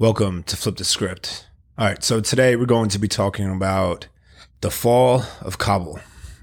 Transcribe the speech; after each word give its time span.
Welcome 0.00 0.44
to 0.44 0.56
Flip 0.56 0.76
the 0.76 0.84
Script. 0.84 1.48
All 1.76 1.84
right, 1.84 2.04
so 2.04 2.20
today 2.20 2.54
we're 2.54 2.66
going 2.66 2.88
to 2.90 3.00
be 3.00 3.08
talking 3.08 3.50
about 3.50 4.06
the 4.60 4.70
fall 4.70 5.24
of 5.40 5.58
Kabul, 5.58 5.98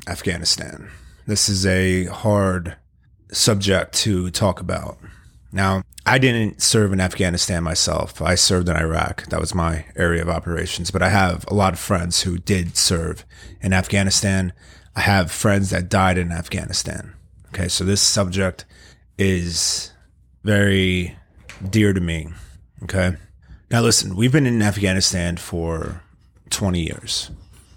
Afghanistan. 0.09 0.92
This 1.25 1.47
is 1.47 1.65
a 1.65 2.04
hard 2.07 2.76
subject 3.31 3.94
to 3.94 4.29
talk 4.29 4.60
about. 4.60 4.97
Now, 5.54 5.83
I 6.05 6.18
didn't 6.18 6.62
serve 6.62 6.91
in 6.91 6.99
Afghanistan 6.99 7.63
myself. 7.63 8.21
I 8.21 8.36
served 8.36 8.68
in 8.68 8.76
Iraq. 8.76 9.28
That 9.28 9.39
was 9.39 9.56
my 9.56 9.86
area 9.96 10.22
of 10.22 10.28
operations. 10.28 10.92
But 10.92 11.02
I 11.02 11.08
have 11.08 11.46
a 11.48 11.54
lot 11.54 11.72
of 11.72 11.80
friends 11.80 12.24
who 12.24 12.38
did 12.38 12.76
serve 12.76 13.24
in 13.62 13.72
Afghanistan. 13.72 14.52
I 14.98 15.00
have 15.00 15.32
friends 15.32 15.70
that 15.70 15.88
died 15.88 16.18
in 16.18 16.34
Afghanistan. 16.34 17.14
Okay, 17.54 17.70
so 17.70 17.86
this 17.86 18.02
subject 18.02 18.66
is 19.18 19.94
very 20.44 21.18
dear 21.70 21.94
to 21.94 22.02
me. 22.02 22.28
Okay. 22.84 23.16
Now, 23.71 23.82
listen, 23.82 24.16
we've 24.16 24.32
been 24.32 24.45
in 24.45 24.61
Afghanistan 24.61 25.38
for 25.38 26.02
20 26.52 26.80
years. 26.80 27.31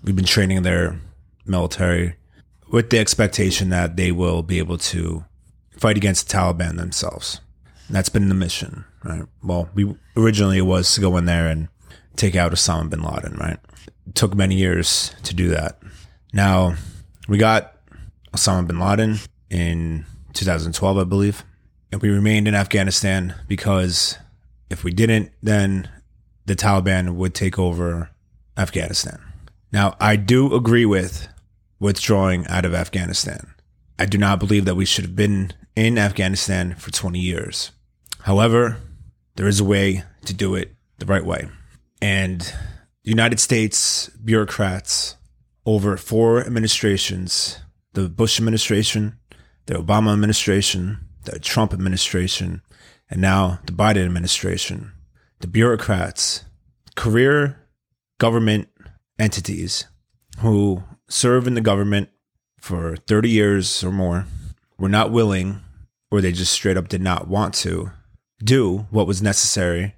We've 0.05 0.17
been 0.17 0.25
training 0.25 0.63
their 0.63 1.01
military 1.47 2.17
with 2.71 2.91
the 2.91 2.99
expectation 2.99 3.71
that 3.71 3.97
they 3.97 4.13
will 4.13 4.43
be 4.43 4.59
able 4.59 4.79
to 4.79 5.25
fight 5.73 5.97
against 5.97 6.29
the 6.29 6.37
Taliban 6.37 6.77
themselves. 6.77 7.41
And 7.87 7.97
that's 7.97 8.11
been 8.11 8.29
the 8.29 8.35
mission, 8.35 8.85
right? 9.03 9.25
Well, 9.43 9.71
we 9.75 9.95
originally 10.17 10.59
it 10.59 10.67
was 10.67 10.95
to 10.95 11.01
go 11.01 11.17
in 11.17 11.25
there 11.25 11.49
and 11.49 11.69
take 12.17 12.37
out 12.37 12.53
Osama 12.53 12.91
bin 12.91 13.03
Laden, 13.03 13.37
right? 13.37 13.59
It 14.07 14.15
took 14.15 14.35
many 14.35 14.57
years 14.57 15.15
to 15.23 15.35
do 15.35 15.49
that. 15.49 15.81
Now, 16.35 16.75
we 17.29 17.39
got 17.39 17.77
Osama 18.35 18.67
bin 18.67 18.79
Laden 18.79 19.19
in 19.49 20.05
2012, 20.35 20.99
I 20.99 21.05
believe. 21.05 21.45
And 21.91 22.03
we 22.03 22.11
remained 22.11 22.47
in 22.47 22.55
Afghanistan 22.55 23.35
because 23.49 24.19
if 24.71 24.85
we 24.85 24.93
didn't, 24.93 25.33
then 25.43 25.89
the 26.47 26.57
Taliban 26.57 27.15
would 27.15 27.35
take 27.35 27.59
over 27.59 28.11
Afghanistan. 28.57 29.21
Now, 29.73 29.97
I 30.01 30.17
do 30.17 30.55
agree 30.55 30.87
with 30.87 31.29
withdrawing 31.79 32.47
out 32.47 32.65
of 32.65 32.75
Afghanistan. 32.75 33.55
I 33.99 34.07
do 34.07 34.19
not 34.19 34.39
believe 34.39 34.65
that 34.65 34.75
we 34.75 34.85
should 34.85 35.05
have 35.05 35.17
been 35.17 35.53
in 35.77 35.99
Afghanistan 35.99 36.75
for 36.75 36.91
20 36.91 37.19
years. 37.19 37.73
However, 38.21 38.79
there 39.37 39.47
is 39.47 39.61
a 39.61 39.65
way 39.65 40.05
to 40.25 40.35
do 40.35 40.55
it 40.55 40.75
the 40.99 41.07
right 41.07 41.25
way. 41.25 41.49
And 42.01 42.41
the 42.41 43.11
United 43.11 43.41
States 43.41 44.09
bureaucrats 44.25 45.17
over 45.65 45.97
four 45.97 46.41
administrations 46.41 47.59
the 47.95 48.09
Bush 48.09 48.39
administration, 48.39 49.19
the 49.67 49.75
Obama 49.75 50.13
administration, 50.13 50.99
the 51.25 51.39
Trump 51.41 51.73
administration, 51.73 52.63
and 53.11 53.21
now 53.21 53.61
the 53.65 53.73
Biden 53.73 54.05
administration, 54.05 54.93
the 55.41 55.47
bureaucrats, 55.47 56.45
career 56.97 57.69
government 58.19 58.69
entities 59.19 59.87
who 60.41 60.83
serve 61.09 61.47
in 61.47 61.55
the 61.55 61.61
government 61.61 62.11
for 62.61 62.97
30 62.97 63.31
years 63.31 63.85
or 63.85 63.93
more 63.93 64.27
were 64.79 64.89
not 64.89 65.11
willing, 65.11 65.61
or 66.11 66.21
they 66.21 66.33
just 66.33 66.53
straight 66.53 66.77
up 66.77 66.89
did 66.89 67.03
not 67.03 67.29
want 67.29 67.55
to 67.55 67.91
do 68.43 68.87
what 68.91 69.07
was 69.07 69.23
necessary 69.23 69.95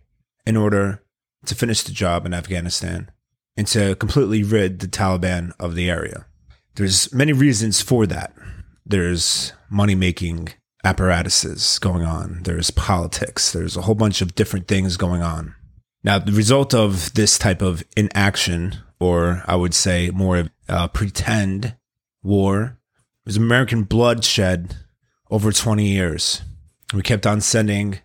in 0.46 0.56
order 0.56 1.02
to 1.46 1.54
finish 1.54 1.82
the 1.82 1.92
job 1.92 2.26
in 2.26 2.34
Afghanistan 2.34 3.10
and 3.56 3.66
to 3.66 3.94
completely 3.96 4.42
rid 4.42 4.78
the 4.78 4.88
Taliban 4.88 5.52
of 5.58 5.74
the 5.74 5.90
area. 5.90 6.26
There's 6.76 7.12
many 7.12 7.32
reasons 7.32 7.82
for 7.82 8.06
that. 8.06 8.32
There's 8.86 9.52
money 9.68 9.94
making 9.94 10.50
apparatuses 10.84 11.78
going 11.78 12.02
on. 12.02 12.40
There's 12.44 12.70
politics. 12.70 13.52
There's 13.52 13.76
a 13.76 13.82
whole 13.82 13.94
bunch 13.94 14.20
of 14.20 14.34
different 14.34 14.68
things 14.68 14.96
going 14.96 15.22
on. 15.22 15.54
Now, 16.02 16.18
the 16.18 16.32
result 16.32 16.74
of 16.74 17.12
this 17.14 17.38
type 17.38 17.60
of 17.60 17.84
inaction, 17.96 18.76
or 18.98 19.42
I 19.46 19.56
would 19.56 19.74
say 19.74 20.10
more 20.10 20.38
of 20.38 20.50
uh, 20.68 20.88
pretend 20.88 21.76
war, 22.22 22.78
was 23.26 23.36
American 23.36 23.82
bloodshed 23.82 24.76
over 25.30 25.52
20 25.52 25.86
years. 25.86 26.42
We 26.94 27.02
kept 27.02 27.26
on 27.26 27.40
sending 27.40 27.98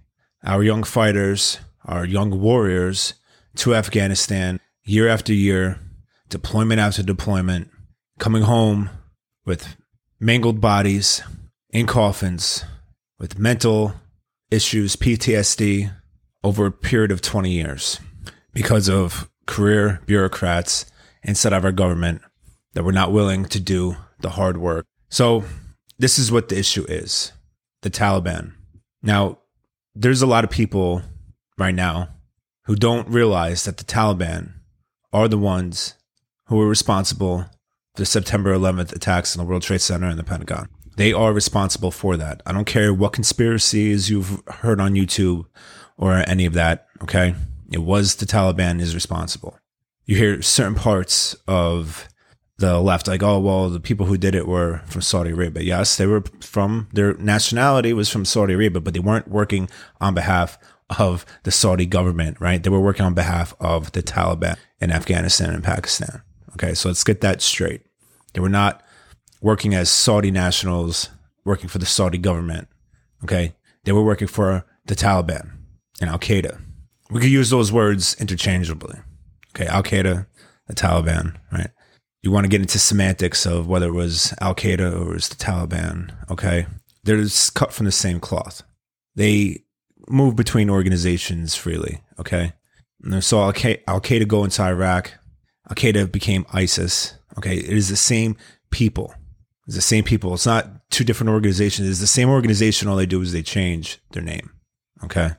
our 0.44 0.62
young 0.62 0.84
fighters, 0.84 1.59
our 1.85 2.06
young 2.06 2.41
warriors 2.41 3.14
to 3.56 3.74
Afghanistan 3.74 4.59
year 4.84 5.08
after 5.08 5.34
year, 5.34 5.80
deployment 6.30 6.80
after 6.80 7.02
deployment, 7.02 7.69
coming 8.19 8.44
home 8.44 8.90
with 9.46 9.78
mangled 10.19 10.59
bodies 10.59 11.24
in 11.75 11.86
coffins 11.86 12.63
with 13.19 13.38
mental 13.38 13.94
issues, 14.50 14.96
PTSD, 14.96 15.91
over 16.41 16.68
a 16.68 16.72
period 16.72 17.12
of 17.12 17.22
20 17.22 17.52
years 17.52 18.00
because 18.53 18.88
of 18.88 19.30
career 19.46 20.00
bureaucrats 20.06 20.85
inside 21.24 21.52
of 21.52 21.66
our 21.66 21.74
government 21.74 22.22
that 22.75 22.85
were 22.85 22.94
not 22.94 23.12
willing 23.12 23.44
to 23.44 23.59
do 23.59 23.97
the 24.22 24.30
hard 24.30 24.56
work. 24.56 24.85
So, 25.09 25.44
this 26.00 26.18
is 26.18 26.31
what 26.31 26.47
the 26.47 26.58
issue 26.58 26.85
is 26.88 27.34
the 27.81 27.90
Taliban. 27.90 28.53
Now, 29.03 29.40
there's 29.94 30.22
a 30.22 30.28
lot 30.28 30.46
of 30.46 30.50
people 30.50 31.02
right 31.58 31.75
now 31.75 32.08
who 32.68 32.78
don't 32.78 33.09
realize 33.09 33.66
that 33.66 33.78
the 33.78 33.84
Taliban 33.84 34.53
are 35.12 35.28
the 35.28 35.38
ones 35.38 35.96
who 36.46 36.56
were 36.56 36.69
responsible 36.69 37.40
for 37.96 38.02
the 38.02 38.06
September 38.06 38.56
11th 38.56 38.96
attacks 38.96 39.35
on 39.35 39.44
the 39.44 39.50
World 39.50 39.64
Trade 39.64 39.81
Center 39.81 40.08
and 40.08 40.18
the 40.18 40.24
Pentagon. 40.24 40.69
They 40.96 41.14
are 41.14 41.34
responsible 41.34 41.92
for 41.92 42.18
that. 42.18 42.42
I 42.46 42.52
don't 42.52 42.66
care 42.66 42.94
what 42.94 43.14
conspiracies 43.14 44.10
you've 44.10 44.42
heard 44.48 44.80
on 44.80 44.94
YouTube 44.94 45.46
or 45.98 46.24
any 46.28 46.46
of 46.46 46.54
that. 46.54 46.88
Okay. 47.02 47.36
It 47.72 47.80
was 47.80 48.16
the 48.16 48.26
Taliban 48.26 48.80
is 48.80 48.96
responsible. 48.96 49.58
You 50.06 50.16
hear 50.16 50.42
certain 50.42 50.76
parts 50.76 51.36
of 51.48 52.08
the 52.58 52.80
left 52.80 53.08
like, 53.08 53.24
oh, 53.24 53.40
well, 53.40 53.70
the 53.70 53.80
people 53.80 54.06
who 54.06 54.18
did 54.18 54.36
it 54.36 54.48
were 54.48 54.82
from 54.86 55.02
Saudi 55.02 55.32
Arabia. 55.32 55.64
Yes, 55.64 55.98
they 55.98 56.06
were 56.06 56.24
from 56.40 56.88
their 56.94 57.16
nationality 57.16 57.92
was 57.92 58.10
from 58.10 58.24
Saudi 58.24 58.54
Arabia, 58.54 58.80
but 58.80 58.94
they 58.94 59.00
weren't 59.00 59.28
working 59.28 59.70
on 60.00 60.14
behalf 60.14 60.58
of 60.98 61.26
the 61.44 61.52
Saudi 61.52 61.86
government, 61.86 62.40
right? 62.40 62.62
They 62.62 62.70
were 62.70 62.80
working 62.80 63.06
on 63.06 63.14
behalf 63.14 63.54
of 63.60 63.92
the 63.92 64.04
Taliban 64.04 64.58
in 64.80 64.92
Afghanistan 64.92 65.54
and 65.54 65.64
Pakistan. 65.64 66.22
Okay. 66.54 66.74
So 66.74 66.90
let's 66.90 67.04
get 67.04 67.22
that 67.22 67.42
straight. 67.42 67.82
They 68.34 68.40
were 68.40 68.48
not 68.48 68.84
working 69.46 69.76
as 69.76 69.92
Saudi 69.92 70.32
nationals, 70.32 71.12
working 71.46 71.70
for 71.70 71.78
the 71.78 71.86
Saudi 71.86 72.18
government. 72.18 72.68
Okay. 73.24 73.54
They 73.84 73.92
were 73.92 74.04
working 74.04 74.28
for 74.28 74.66
the 74.88 74.96
Taliban 74.96 75.52
and 76.02 76.10
Al 76.10 76.18
Qaeda. 76.18 76.60
We 77.12 77.22
could 77.22 77.30
use 77.30 77.52
those 77.52 77.72
words 77.72 78.16
interchangeably. 78.20 78.98
Okay. 79.56 79.68
Al 79.68 79.84
Qaeda, 79.84 80.26
the 80.66 80.74
Taliban, 80.74 81.36
right? 81.52 81.70
You 82.24 82.32
want 82.32 82.46
to 82.46 82.50
get 82.50 82.60
into 82.60 82.80
semantics 82.80 83.46
of 83.46 83.68
whether 83.68 83.90
it 83.90 83.94
was 83.94 84.34
Al 84.42 84.56
Qaeda 84.56 84.92
or 84.92 85.12
it 85.12 85.14
was 85.14 85.30
the 85.30 85.36
Taliban. 85.36 86.12
Okay. 86.32 86.66
They're 87.04 87.22
just 87.22 87.54
cut 87.54 87.72
from 87.72 87.86
the 87.86 87.92
same 87.92 88.20
cloth. 88.20 88.64
They 89.14 89.64
move 90.10 90.36
between 90.36 90.72
organizations 90.72 91.54
freely. 91.54 92.02
Okay. 92.20 92.54
And 93.04 93.24
so 93.24 93.42
Al 93.42 93.54
Qaeda 93.54 94.28
go 94.28 94.44
into 94.44 94.64
Iraq. 94.64 95.14
Al 95.70 95.76
Qaeda 95.76 96.12
became 96.12 96.48
ISIS. 96.52 97.14
Okay. 97.38 97.58
It 97.58 97.78
is 97.78 97.90
the 97.90 97.96
same 97.96 98.38
people. 98.72 99.14
It's 99.66 99.76
the 99.76 99.81
same 99.81 100.03
people. 100.03 100.34
It's 100.34 100.46
not 100.46 100.90
two 100.92 101.03
different 101.03 101.31
organizations. 101.31 101.90
It's 101.90 102.00
the 102.00 102.08
same 102.08 102.30
organization. 102.30 102.88
All 102.88 102.96
they 102.96 103.06
do 103.06 103.22
is 103.22 103.31
they 103.31 103.42
change 103.42 104.00
their 104.12 104.22
name. 104.22 104.52
Okay. 105.03 105.31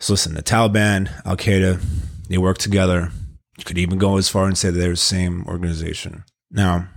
So 0.00 0.12
listen, 0.12 0.34
the 0.34 0.42
Taliban, 0.42 1.10
Al 1.24 1.36
Qaeda, 1.36 1.82
they 2.28 2.38
work 2.38 2.58
together. 2.58 3.10
You 3.58 3.64
could 3.64 3.78
even 3.78 3.98
go 3.98 4.16
as 4.16 4.28
far 4.28 4.46
and 4.46 4.56
say 4.56 4.70
they're 4.70 4.90
the 4.90 4.96
same 4.96 5.44
organization. 5.46 6.24
Now, 6.50 6.88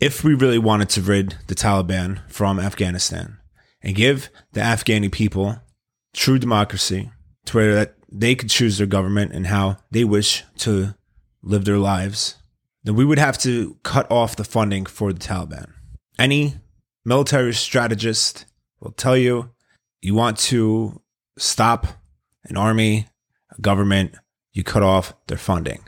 if 0.00 0.24
we 0.24 0.34
really 0.34 0.58
wanted 0.58 0.88
to 0.90 1.02
rid 1.02 1.36
the 1.46 1.54
Taliban 1.54 2.20
from 2.30 2.60
Afghanistan 2.60 3.38
and 3.82 3.94
give 3.94 4.28
the 4.52 4.60
Afghani 4.60 5.10
people 5.10 5.60
true 6.14 6.38
democracy 6.38 7.10
to 7.46 7.56
where 7.56 7.74
that 7.74 7.94
they 8.10 8.34
could 8.34 8.50
choose 8.50 8.78
their 8.78 8.86
government 8.86 9.32
and 9.32 9.46
how 9.46 9.78
they 9.90 10.04
wish 10.04 10.44
to 10.58 10.94
live 11.42 11.64
their 11.64 11.78
lives, 11.78 12.36
then 12.84 12.94
we 12.94 13.04
would 13.04 13.18
have 13.18 13.38
to 13.38 13.78
cut 13.82 14.10
off 14.10 14.36
the 14.36 14.44
funding 14.44 14.86
for 14.86 15.12
the 15.12 15.18
Taliban. 15.18 15.72
Any 16.18 16.54
military 17.04 17.54
strategist 17.54 18.46
will 18.80 18.92
tell 18.92 19.16
you 19.16 19.50
you 20.00 20.14
want 20.14 20.38
to 20.38 21.00
stop 21.38 21.86
an 22.44 22.56
army, 22.56 23.06
a 23.56 23.60
government, 23.60 24.14
you 24.52 24.64
cut 24.64 24.82
off 24.82 25.14
their 25.26 25.38
funding. 25.38 25.82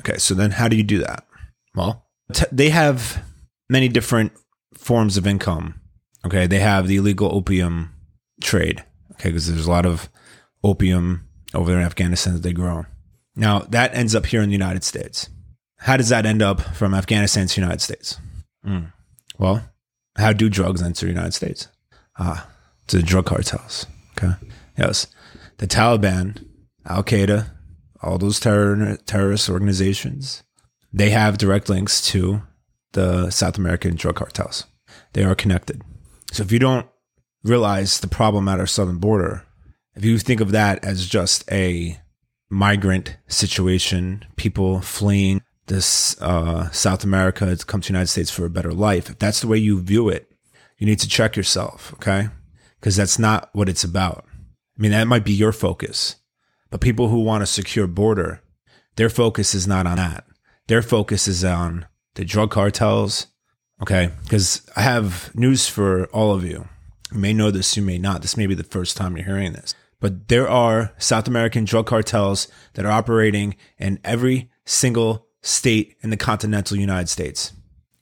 Okay, 0.00 0.18
so 0.18 0.34
then 0.34 0.52
how 0.52 0.68
do 0.68 0.76
you 0.76 0.82
do 0.82 0.98
that? 0.98 1.26
Well, 1.74 2.06
t- 2.32 2.46
they 2.52 2.70
have 2.70 3.22
many 3.68 3.88
different 3.88 4.32
forms 4.74 5.16
of 5.16 5.26
income. 5.26 5.80
Okay, 6.24 6.46
they 6.46 6.60
have 6.60 6.86
the 6.86 6.96
illegal 6.96 7.34
opium 7.34 7.92
trade. 8.40 8.84
Okay, 9.12 9.30
because 9.30 9.46
there's 9.46 9.66
a 9.66 9.70
lot 9.70 9.86
of 9.86 10.08
opium 10.62 11.28
over 11.54 11.70
there 11.70 11.80
in 11.80 11.86
Afghanistan 11.86 12.34
that 12.34 12.42
they 12.42 12.52
grow. 12.52 12.86
Now, 13.34 13.60
that 13.60 13.94
ends 13.94 14.14
up 14.14 14.26
here 14.26 14.42
in 14.42 14.48
the 14.48 14.54
United 14.54 14.84
States. 14.84 15.28
How 15.78 15.96
does 15.96 16.10
that 16.10 16.26
end 16.26 16.42
up 16.42 16.60
from 16.60 16.94
Afghanistan 16.94 17.46
to 17.46 17.54
the 17.54 17.60
United 17.60 17.80
States? 17.80 18.18
Mm. 18.64 18.92
Well, 19.38 19.62
how 20.16 20.32
do 20.32 20.48
drugs 20.48 20.82
enter 20.82 21.06
the 21.06 21.12
United 21.12 21.34
States? 21.34 21.68
Ah, 22.18 22.48
to 22.88 22.98
the 22.98 23.02
drug 23.02 23.26
cartels. 23.26 23.86
Okay. 24.16 24.34
Yes. 24.76 25.06
The 25.58 25.66
Taliban, 25.66 26.44
Al 26.86 27.02
Qaeda, 27.02 27.50
all 28.02 28.18
those 28.18 28.40
terror, 28.40 28.98
terrorist 29.06 29.48
organizations, 29.48 30.42
they 30.92 31.10
have 31.10 31.38
direct 31.38 31.68
links 31.68 32.02
to 32.08 32.42
the 32.92 33.30
South 33.30 33.56
American 33.56 33.96
drug 33.96 34.16
cartels. 34.16 34.66
They 35.14 35.24
are 35.24 35.34
connected. 35.34 35.82
So 36.32 36.42
if 36.42 36.52
you 36.52 36.58
don't 36.58 36.86
realize 37.44 38.00
the 38.00 38.08
problem 38.08 38.48
at 38.48 38.60
our 38.60 38.66
southern 38.66 38.98
border, 38.98 39.46
if 39.94 40.04
you 40.04 40.18
think 40.18 40.40
of 40.40 40.52
that 40.52 40.84
as 40.84 41.06
just 41.06 41.50
a 41.50 41.98
migrant 42.50 43.16
situation, 43.28 44.24
people 44.36 44.80
fleeing 44.80 45.42
this 45.66 46.20
uh, 46.20 46.70
South 46.70 47.04
America 47.04 47.54
to 47.54 47.66
come 47.66 47.80
to 47.80 47.88
the 47.88 47.92
United 47.92 48.08
States 48.08 48.30
for 48.30 48.44
a 48.44 48.50
better 48.50 48.72
life, 48.72 49.10
if 49.10 49.18
that's 49.18 49.40
the 49.40 49.46
way 49.46 49.58
you 49.58 49.80
view 49.80 50.08
it, 50.08 50.32
you 50.78 50.86
need 50.86 50.98
to 51.00 51.08
check 51.08 51.36
yourself, 51.36 51.92
okay? 51.94 52.28
Because 52.80 52.96
that's 52.96 53.18
not 53.18 53.50
what 53.52 53.68
it's 53.68 53.84
about. 53.84 54.24
I 54.28 54.82
mean, 54.82 54.90
that 54.90 55.06
might 55.06 55.24
be 55.24 55.32
your 55.32 55.52
focus, 55.52 56.16
but 56.70 56.80
people 56.80 57.08
who 57.08 57.20
want 57.20 57.42
a 57.42 57.46
secure 57.46 57.86
border, 57.86 58.42
their 58.96 59.08
focus 59.08 59.54
is 59.54 59.66
not 59.66 59.86
on 59.86 59.96
that. 59.96 60.24
Their 60.66 60.82
focus 60.82 61.28
is 61.28 61.44
on 61.44 61.86
the 62.14 62.24
drug 62.24 62.50
cartels, 62.50 63.28
okay? 63.80 64.10
Because 64.24 64.68
I 64.76 64.82
have 64.82 65.30
news 65.34 65.68
for 65.68 66.06
all 66.06 66.34
of 66.34 66.44
you. 66.44 66.68
You 67.12 67.18
may 67.18 67.32
know 67.32 67.50
this, 67.50 67.76
you 67.76 67.82
may 67.82 67.98
not. 67.98 68.22
This 68.22 68.36
may 68.36 68.46
be 68.46 68.54
the 68.54 68.64
first 68.64 68.96
time 68.96 69.16
you're 69.16 69.26
hearing 69.26 69.52
this. 69.52 69.74
But 70.00 70.28
there 70.28 70.48
are 70.48 70.92
South 70.98 71.28
American 71.28 71.64
drug 71.64 71.86
cartels 71.86 72.48
that 72.74 72.84
are 72.84 72.90
operating 72.90 73.54
in 73.78 74.00
every 74.02 74.50
single 74.64 75.28
state 75.42 75.96
in 76.02 76.10
the 76.10 76.16
continental 76.16 76.76
United 76.76 77.08
States. 77.08 77.52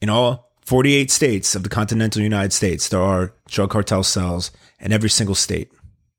In 0.01 0.09
all 0.09 0.51
48 0.65 1.11
states 1.11 1.55
of 1.55 1.63
the 1.63 1.69
continental 1.69 2.23
United 2.23 2.53
States, 2.53 2.89
there 2.89 3.03
are 3.03 3.35
drug 3.49 3.71
cartel 3.71 4.03
cells 4.03 4.51
in 4.79 4.93
every 4.93 5.11
single 5.11 5.35
state 5.35 5.73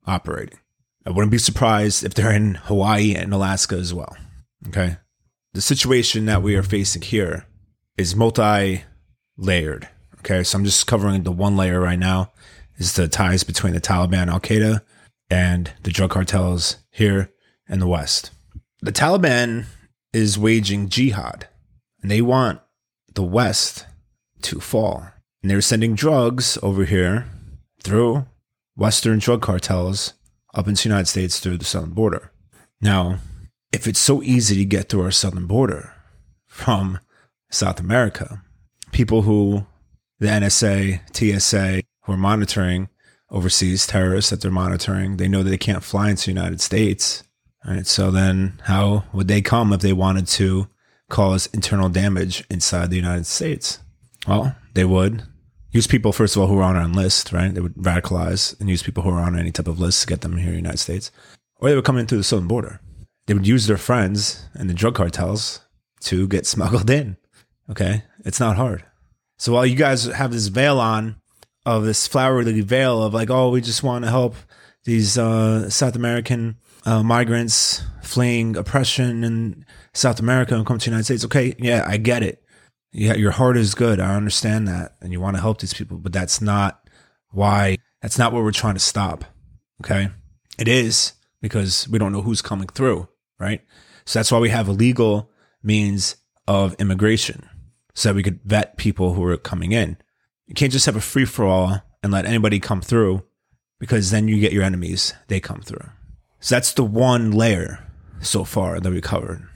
operating. 0.06 0.60
I 1.06 1.10
wouldn't 1.10 1.32
be 1.32 1.38
surprised 1.38 2.04
if 2.04 2.14
they're 2.14 2.34
in 2.34 2.56
Hawaii 2.56 3.16
and 3.16 3.34
Alaska 3.34 3.76
as 3.76 3.94
well. 3.94 4.16
Okay. 4.68 4.98
The 5.54 5.62
situation 5.62 6.26
that 6.26 6.44
we 6.44 6.56
are 6.56 6.64
facing 6.64 7.02
here 7.02 7.46
is 7.98 8.16
multi 8.16 8.84
layered. 9.38 9.88
Okay. 10.20 10.44
So 10.44 10.58
I'm 10.58 10.66
just 10.66 10.86
covering 10.86 11.24
the 11.24 11.32
one 11.32 11.58
layer 11.58 11.80
right 11.80 12.00
now 12.00 12.32
is 12.78 12.94
the 12.94 13.08
ties 13.08 13.44
between 13.44 13.74
the 13.74 13.82
Taliban, 13.82 14.28
Al 14.28 14.40
Qaeda, 14.40 14.82
and 15.30 15.72
the 15.84 15.92
drug 15.92 16.12
cartels 16.12 16.78
here 16.92 17.32
in 17.68 17.80
the 17.80 17.88
West. 17.88 18.32
The 18.82 18.92
Taliban 18.92 19.66
is 20.14 20.38
waging 20.38 20.90
jihad 20.90 21.48
and 22.02 22.10
they 22.10 22.22
want 22.22 22.60
the 23.14 23.24
West 23.24 23.86
to 24.44 24.60
fall. 24.60 25.08
And 25.42 25.50
they're 25.50 25.62
sending 25.62 25.96
drugs 25.96 26.58
over 26.62 26.86
here 26.86 27.28
through 27.82 28.26
Western 28.76 29.20
drug 29.20 29.42
cartels 29.42 30.14
up 30.54 30.68
into 30.68 30.84
the 30.84 30.90
United 30.90 31.08
States 31.08 31.40
through 31.40 31.58
the 31.58 31.66
southern 31.66 31.92
border. 31.92 32.32
Now, 32.82 33.20
if 33.72 33.88
it's 33.88 34.00
so 34.00 34.22
easy 34.22 34.56
to 34.58 34.66
get 34.66 34.90
through 34.90 35.04
our 35.04 35.12
southern 35.12 35.48
border 35.48 35.94
from 36.46 37.00
South 37.50 37.80
America, 37.80 38.44
people 38.92 39.24
who 39.24 39.66
the 40.20 40.28
NSA, 40.28 41.02
TSA, 41.14 41.82
who 42.04 42.14
are 42.14 42.18
monitoring 42.18 42.90
overseas 43.32 43.88
terrorists 43.88 44.30
that 44.30 44.42
they're 44.42 44.52
monitoring, 44.52 45.18
they 45.18 45.28
know 45.28 45.42
that 45.42 45.50
they 45.50 45.58
can't 45.58 45.84
fly 45.84 46.10
into 46.10 46.26
the 46.26 46.32
United 46.32 46.62
States. 46.62 47.24
So 47.84 48.12
then 48.12 48.60
how 48.66 49.06
would 49.14 49.28
they 49.28 49.42
come 49.42 49.74
if 49.74 49.82
they 49.82 49.94
wanted 49.94 50.28
to 50.28 50.68
cause 51.10 51.48
internal 51.48 51.90
damage 51.90 52.44
inside 52.50 52.90
the 52.90 52.96
United 52.96 53.26
States? 53.26 53.80
Well, 54.28 54.56
they 54.74 54.86
would 54.86 55.24
use 55.72 55.88
people, 55.88 56.12
first 56.12 56.36
of 56.36 56.42
all, 56.42 56.48
who 56.48 56.58
are 56.58 56.64
on 56.64 56.76
our 56.76 56.88
list, 56.88 57.32
right? 57.32 57.54
They 57.54 57.62
would 57.62 57.76
radicalize 57.76 58.60
and 58.60 58.70
use 58.70 58.84
people 58.84 59.04
who 59.04 59.10
are 59.10 59.22
on 59.22 59.38
any 59.38 59.52
type 59.52 59.68
of 59.68 59.80
list 59.80 60.02
to 60.02 60.08
get 60.08 60.22
them 60.22 60.38
here 60.38 60.48
in 60.48 60.54
the 60.54 60.58
United 60.58 60.80
States. 60.80 61.12
Or 61.58 61.70
they 61.70 61.76
would 61.76 61.86
come 61.86 61.98
in 61.98 62.08
through 62.08 62.20
the 62.20 62.24
southern 62.24 62.48
border. 62.48 62.80
They 63.28 63.34
would 63.34 63.48
use 63.48 63.68
their 63.68 63.78
friends 63.78 64.48
and 64.54 64.70
the 64.70 64.74
drug 64.74 64.96
cartels 64.96 65.62
to 66.02 66.28
get 66.28 66.46
smuggled 66.48 66.90
in. 66.90 67.18
Okay. 67.70 68.04
It's 68.26 68.40
not 68.40 68.58
hard. 68.58 68.84
So 69.38 69.54
while 69.54 69.66
you 69.66 69.76
guys 69.76 70.06
have 70.06 70.32
this 70.32 70.48
veil 70.48 70.80
on 70.80 71.16
of 71.66 71.84
this 71.84 72.08
flowery 72.08 72.62
veil 72.62 73.04
of 73.04 73.14
like, 73.14 73.30
oh, 73.30 73.50
we 73.50 73.62
just 73.62 73.84
want 73.84 74.04
to 74.04 74.12
help 74.12 74.36
these 74.84 75.18
uh, 75.18 75.70
South 75.70 75.96
American 75.96 76.58
uh, 76.86 77.04
migrants 77.04 77.84
fleeing 78.02 78.58
oppression 78.58 79.24
in 79.24 79.66
South 79.94 80.20
America 80.20 80.56
and 80.56 80.66
come 80.66 80.78
to 80.78 80.86
the 80.86 80.92
United 80.92 81.06
States. 81.06 81.26
Okay, 81.26 81.56
yeah, 81.60 81.86
I 81.88 81.98
get 81.98 82.24
it 82.24 82.42
yeah, 82.92 83.14
your 83.14 83.32
heart 83.32 83.58
is 83.58 83.74
good. 83.74 84.00
I 84.00 84.16
understand 84.16 84.68
that. 84.68 84.96
And 85.02 85.12
you 85.12 85.22
want 85.22 85.36
to 85.38 85.42
help 85.42 85.60
these 85.60 85.74
people, 85.74 85.98
but 85.98 86.14
that's 86.14 86.42
not 86.42 86.90
why, 87.30 87.78
that's 88.02 88.18
not 88.18 88.34
what 88.34 88.44
we're 88.44 88.52
trying 88.52 88.74
to 88.74 88.80
stop. 88.80 89.24
Okay. 89.84 90.10
It 90.60 90.68
is 90.68 91.14
because 91.42 91.88
we 91.90 91.98
don't 91.98 92.12
know 92.12 92.22
who's 92.22 92.42
coming 92.42 92.68
through, 92.68 93.08
right? 93.40 93.62
So 94.06 94.20
that's 94.20 94.32
why 94.32 94.40
we 94.40 94.50
have 94.50 94.68
a 94.68 94.74
legal 94.74 95.32
means 95.64 96.18
of 96.48 96.76
immigration 96.80 97.48
so 97.94 98.10
that 98.10 98.16
we 98.16 98.24
could 98.24 98.42
vet 98.44 98.78
people 98.78 99.14
who 99.14 99.24
are 99.26 99.38
coming 99.38 99.72
in. 99.72 99.98
You 100.48 100.54
can't 100.54 100.72
just 100.72 100.86
have 100.86 100.96
a 100.96 101.02
free 101.02 101.26
for 101.26 101.46
all 101.46 101.82
and 102.04 102.12
let 102.12 102.26
anybody 102.26 102.60
come 102.60 102.82
through 102.82 103.24
because 103.80 104.12
then 104.12 104.28
you 104.28 104.40
get 104.40 104.52
your 104.52 104.64
enemies. 104.64 105.14
They 105.28 105.40
come 105.40 105.62
through. 105.62 105.90
So 106.42 106.56
that's 106.56 106.74
the 106.74 106.84
one 106.84 107.32
layer 107.32 107.88
so 108.20 108.44
far 108.44 108.80
that 108.80 108.92
we 108.92 109.00
covered. 109.00 109.48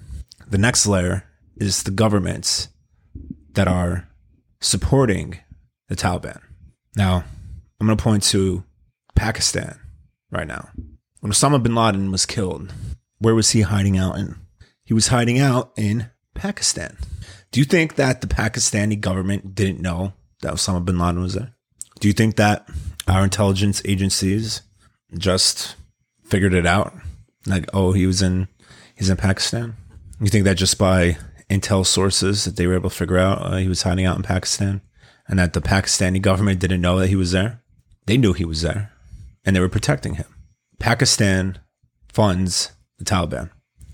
The 0.48 0.60
next 0.60 0.86
layer 0.86 1.28
is 1.58 1.84
the 1.84 1.92
governments 1.92 2.70
that 3.54 3.68
are 3.68 4.08
supporting 4.62 5.40
the 5.90 5.96
Taliban. 5.96 6.40
Now, 6.96 7.24
I'm 7.80 7.88
going 7.88 7.98
to 7.98 8.04
point 8.04 8.24
to 8.24 8.64
Pakistan 9.16 9.80
right 10.32 10.48
now. 10.48 10.70
When 11.22 11.32
Osama 11.32 11.62
bin 11.62 11.74
Laden 11.74 12.12
was 12.12 12.28
killed, 12.28 12.72
where 13.18 13.34
was 13.34 13.50
he 13.50 13.62
hiding 13.62 13.98
out 13.98 14.18
in? 14.18 14.36
He 14.84 14.94
was 14.94 15.08
hiding 15.08 15.40
out 15.40 15.72
in 15.76 16.12
Pakistan. 16.36 16.98
Do 17.52 17.60
you 17.60 17.66
think 17.66 17.96
that 17.96 18.22
the 18.22 18.28
Pakistani 18.28 19.00
government 19.00 19.56
didn't 19.56 19.82
know 19.82 20.14
that 20.42 20.54
Osama 20.54 20.86
bin 20.86 21.00
Laden 21.00 21.22
was 21.22 21.34
there? 21.34 21.54
Do 22.00 22.08
you 22.08 22.14
think 22.14 22.36
that 22.36 22.70
our 23.08 23.24
intelligence 23.24 23.82
agencies 23.86 24.62
just 25.18 25.76
figured 26.26 26.54
it 26.54 26.66
out? 26.66 26.94
Like, 27.46 27.66
oh, 27.74 27.92
he 27.92 28.06
was 28.06 28.22
in 28.22 28.48
he's 28.96 29.10
in 29.10 29.18
Pakistan? 29.18 29.76
You 30.20 30.28
think 30.28 30.46
that 30.46 30.58
just 30.58 30.78
by 30.78 31.18
intel 31.50 31.86
sources 31.86 32.46
that 32.46 32.56
they 32.56 32.68
were 32.68 32.76
able 32.76 32.90
to 32.90 32.96
figure 32.96 33.18
out 33.18 33.42
uh, 33.42 33.58
he 33.58 33.68
was 33.68 33.84
hiding 33.84 34.06
out 34.06 34.18
in 34.18 34.24
Pakistan 34.24 34.82
and 35.28 35.40
that 35.40 35.54
the 35.54 35.62
Pakistani 35.62 36.22
government 36.22 36.60
didn't 36.60 36.82
know 36.82 37.00
that 37.00 37.10
he 37.10 37.16
was 37.16 37.32
there. 37.32 37.62
They 38.06 38.18
knew 38.18 38.34
he 38.34 38.46
was 38.46 38.62
there 38.62 38.92
and 39.46 39.56
they 39.56 39.60
were 39.60 39.70
protecting 39.70 40.16
him. 40.16 40.26
Pakistan 40.80 41.60
funds 42.12 42.72
the 42.98 43.06
Taliban. 43.06 43.50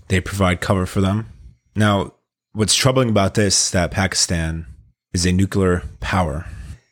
They 0.08 0.20
provide 0.20 0.60
cover 0.60 0.86
for 0.86 1.00
them. 1.00 1.28
Now, 1.74 2.14
what's 2.52 2.74
troubling 2.74 3.10
about 3.10 3.34
this 3.34 3.66
is 3.66 3.70
that 3.72 3.90
Pakistan 3.90 4.66
is 5.12 5.26
a 5.26 5.32
nuclear 5.32 5.82
power. 6.00 6.46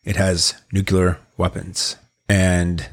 It 0.04 0.16
has 0.16 0.54
nuclear 0.72 1.18
weapons 1.36 1.96
and 2.28 2.88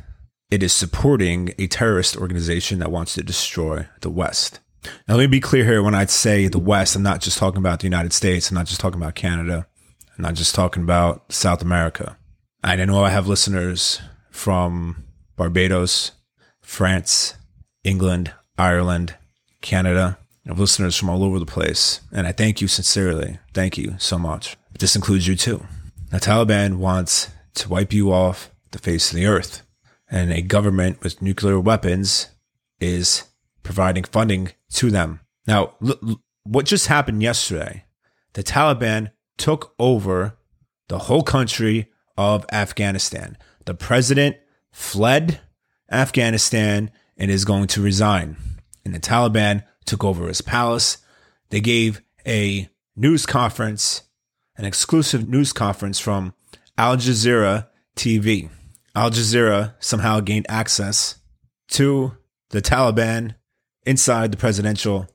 it 0.49 0.63
is 0.63 0.73
supporting 0.73 1.53
a 1.57 1.67
terrorist 1.67 2.15
organization 2.15 2.79
that 2.79 2.91
wants 2.91 3.13
to 3.15 3.23
destroy 3.23 3.87
the 4.01 4.09
West. 4.09 4.59
Now, 5.07 5.15
let 5.15 5.23
me 5.23 5.27
be 5.27 5.39
clear 5.41 5.65
here. 5.65 5.83
When 5.83 5.95
I 5.95 6.05
say 6.05 6.47
the 6.47 6.59
West, 6.59 6.95
I'm 6.95 7.03
not 7.03 7.19
just 7.19 7.37
talking 7.37 7.57
about 7.57 7.79
the 7.79 7.87
United 7.87 8.13
States. 8.13 8.49
I'm 8.49 8.55
not 8.55 8.67
just 8.67 8.79
talking 8.79 9.01
about 9.01 9.15
Canada. 9.15 9.67
I'm 10.17 10.23
not 10.23 10.35
just 10.35 10.55
talking 10.55 10.83
about 10.83 11.31
South 11.31 11.61
America. 11.61 12.17
I 12.63 12.75
know 12.77 13.03
I 13.03 13.09
have 13.09 13.27
listeners 13.27 14.01
from 14.31 15.03
Barbados, 15.35 16.11
France, 16.61 17.35
England, 17.83 18.33
Ireland, 18.57 19.15
Canada. 19.61 20.17
I 20.45 20.49
have 20.49 20.59
listeners 20.59 20.95
from 20.95 21.09
all 21.09 21.23
over 21.23 21.39
the 21.39 21.45
place. 21.45 22.01
And 22.11 22.25
I 22.25 22.31
thank 22.31 22.61
you 22.61 22.67
sincerely. 22.67 23.39
Thank 23.53 23.77
you 23.77 23.95
so 23.99 24.17
much. 24.17 24.55
This 24.79 24.95
includes 24.95 25.27
you 25.27 25.35
too. 25.35 25.65
The 26.09 26.19
Taliban 26.19 26.77
wants 26.77 27.29
to 27.55 27.69
wipe 27.69 27.91
you 27.91 28.13
off 28.13 28.51
the 28.71 28.79
face 28.79 29.11
of 29.11 29.17
the 29.17 29.25
earth. 29.25 29.63
And 30.09 30.31
a 30.31 30.41
government 30.41 31.01
with 31.03 31.21
nuclear 31.21 31.59
weapons 31.59 32.29
is 32.79 33.25
providing 33.63 34.05
funding 34.05 34.53
to 34.73 34.89
them. 34.89 35.19
Now, 35.45 35.73
l- 35.85 36.21
what 36.43 36.65
just 36.65 36.87
happened 36.87 37.21
yesterday? 37.21 37.83
The 38.33 38.43
Taliban 38.43 39.11
took 39.37 39.73
over 39.77 40.37
the 40.87 40.99
whole 40.99 41.23
country 41.23 41.91
of 42.17 42.45
Afghanistan. 42.51 43.37
The 43.65 43.73
president 43.73 44.37
fled 44.71 45.41
Afghanistan 45.91 46.91
and 47.17 47.29
is 47.29 47.45
going 47.45 47.67
to 47.67 47.81
resign. 47.81 48.37
And 48.85 48.93
the 48.93 48.99
Taliban 48.99 49.63
took 49.85 50.03
over 50.03 50.27
his 50.27 50.41
palace. 50.41 50.99
They 51.49 51.59
gave 51.59 52.01
a 52.25 52.69
news 52.95 53.25
conference, 53.25 54.03
an 54.57 54.65
exclusive 54.65 55.27
news 55.27 55.53
conference 55.53 55.99
from 55.99 56.33
Al 56.77 56.97
Jazeera 56.97 57.67
TV. 57.95 58.49
Al 58.97 59.11
Jazeera 59.11 59.75
somehow 59.79 60.21
gained 60.21 60.47
access 60.49 61.19
to 61.67 62.17
the 62.49 62.63
Taliban 62.63 63.35
inside 63.85 64.31
the 64.31 64.37
presidential 64.37 65.07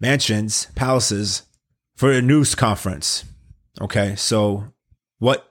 mansions, 0.00 0.66
palaces 0.74 1.42
for 1.94 2.10
a 2.10 2.20
news 2.20 2.56
conference. 2.56 3.24
Okay, 3.80 4.16
so 4.16 4.64
what 5.20 5.48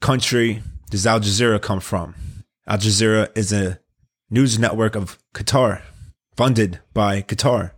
country 0.00 0.64
does 0.90 1.06
Al 1.06 1.20
Jazeera 1.20 1.62
come 1.62 1.78
from? 1.78 2.16
Al 2.66 2.78
Jazeera 2.78 3.30
is 3.38 3.52
a 3.52 3.78
news 4.28 4.58
network 4.58 4.96
of 4.96 5.16
Qatar, 5.32 5.82
funded 6.36 6.80
by 6.92 7.22
Qatar. 7.22 7.70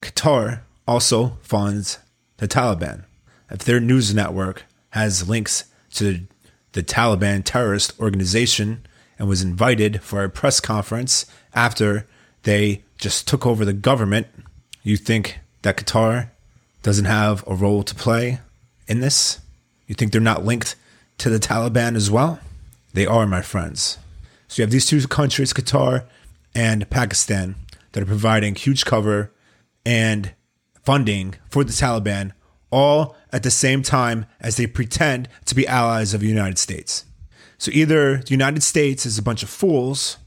Qatar 0.00 0.62
also 0.88 1.36
funds 1.42 1.98
the 2.38 2.48
Taliban. 2.48 3.04
If 3.50 3.58
their 3.58 3.78
news 3.78 4.14
network 4.14 4.64
has 4.90 5.28
links 5.28 5.64
to 5.96 6.26
the 6.76 6.82
Taliban 6.82 7.42
terrorist 7.42 7.98
organization 7.98 8.86
and 9.18 9.26
was 9.26 9.40
invited 9.40 10.02
for 10.02 10.22
a 10.22 10.28
press 10.28 10.60
conference 10.60 11.24
after 11.54 12.06
they 12.42 12.82
just 12.98 13.26
took 13.26 13.46
over 13.46 13.64
the 13.64 13.72
government, 13.72 14.26
you 14.82 14.98
think 14.98 15.40
that 15.62 15.78
Qatar 15.78 16.28
doesn't 16.82 17.06
have 17.06 17.42
a 17.46 17.54
role 17.54 17.82
to 17.82 17.94
play 17.94 18.40
in 18.86 19.00
this? 19.00 19.40
You 19.86 19.94
think 19.94 20.12
they're 20.12 20.20
not 20.20 20.44
linked 20.44 20.76
to 21.16 21.30
the 21.30 21.38
Taliban 21.38 21.96
as 21.96 22.10
well? 22.10 22.40
They 22.92 23.06
are, 23.06 23.26
my 23.26 23.40
friends. 23.40 23.96
So 24.46 24.60
you 24.60 24.64
have 24.64 24.70
these 24.70 24.84
two 24.84 25.00
countries, 25.08 25.54
Qatar 25.54 26.04
and 26.54 26.88
Pakistan, 26.90 27.54
that 27.92 28.02
are 28.02 28.06
providing 28.06 28.54
huge 28.54 28.84
cover 28.84 29.32
and 29.86 30.32
funding 30.84 31.36
for 31.48 31.64
the 31.64 31.72
Taliban, 31.72 32.32
all 32.76 33.16
at 33.32 33.42
the 33.42 33.50
same 33.50 33.82
time 33.82 34.26
as 34.38 34.56
they 34.56 34.66
pretend 34.66 35.30
to 35.46 35.54
be 35.54 35.66
allies 35.66 36.12
of 36.12 36.20
the 36.20 36.28
United 36.28 36.58
States. 36.58 37.06
So 37.56 37.70
either 37.72 38.18
the 38.18 38.30
United 38.30 38.62
States 38.62 39.06
is 39.06 39.16
a 39.16 39.22
bunch 39.22 39.42
of 39.42 39.48
fools 39.48 40.18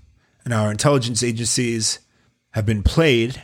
and 0.44 0.52
our 0.52 0.72
intelligence 0.72 1.22
agencies 1.22 2.00
have 2.52 2.66
been 2.66 2.82
played, 2.82 3.44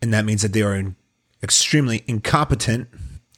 and 0.00 0.10
that 0.14 0.24
means 0.24 0.40
that 0.40 0.54
they 0.54 0.62
are 0.62 0.94
extremely 1.42 2.02
incompetent 2.06 2.88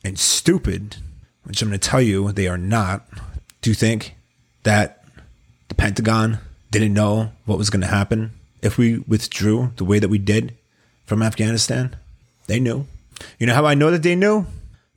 and 0.04 0.16
stupid, 0.16 0.96
which 1.42 1.60
I'm 1.60 1.68
going 1.68 1.80
to 1.80 1.88
tell 1.88 2.00
you 2.00 2.30
they 2.30 2.46
are 2.46 2.56
not. 2.56 3.08
Do 3.60 3.70
you 3.70 3.74
think 3.74 4.14
that 4.62 5.04
the 5.66 5.74
Pentagon 5.74 6.38
didn't 6.70 6.94
know 6.94 7.32
what 7.44 7.58
was 7.58 7.70
going 7.70 7.80
to 7.80 7.88
happen 7.88 8.30
if 8.62 8.78
we 8.78 8.98
withdrew 8.98 9.72
the 9.76 9.84
way 9.84 9.98
that 9.98 10.08
we 10.08 10.18
did 10.18 10.56
from 11.04 11.22
Afghanistan? 11.22 11.96
They 12.46 12.60
knew. 12.60 12.86
You 13.40 13.48
know 13.48 13.54
how 13.54 13.66
I 13.66 13.74
know 13.74 13.90
that 13.90 14.04
they 14.04 14.14
knew? 14.14 14.46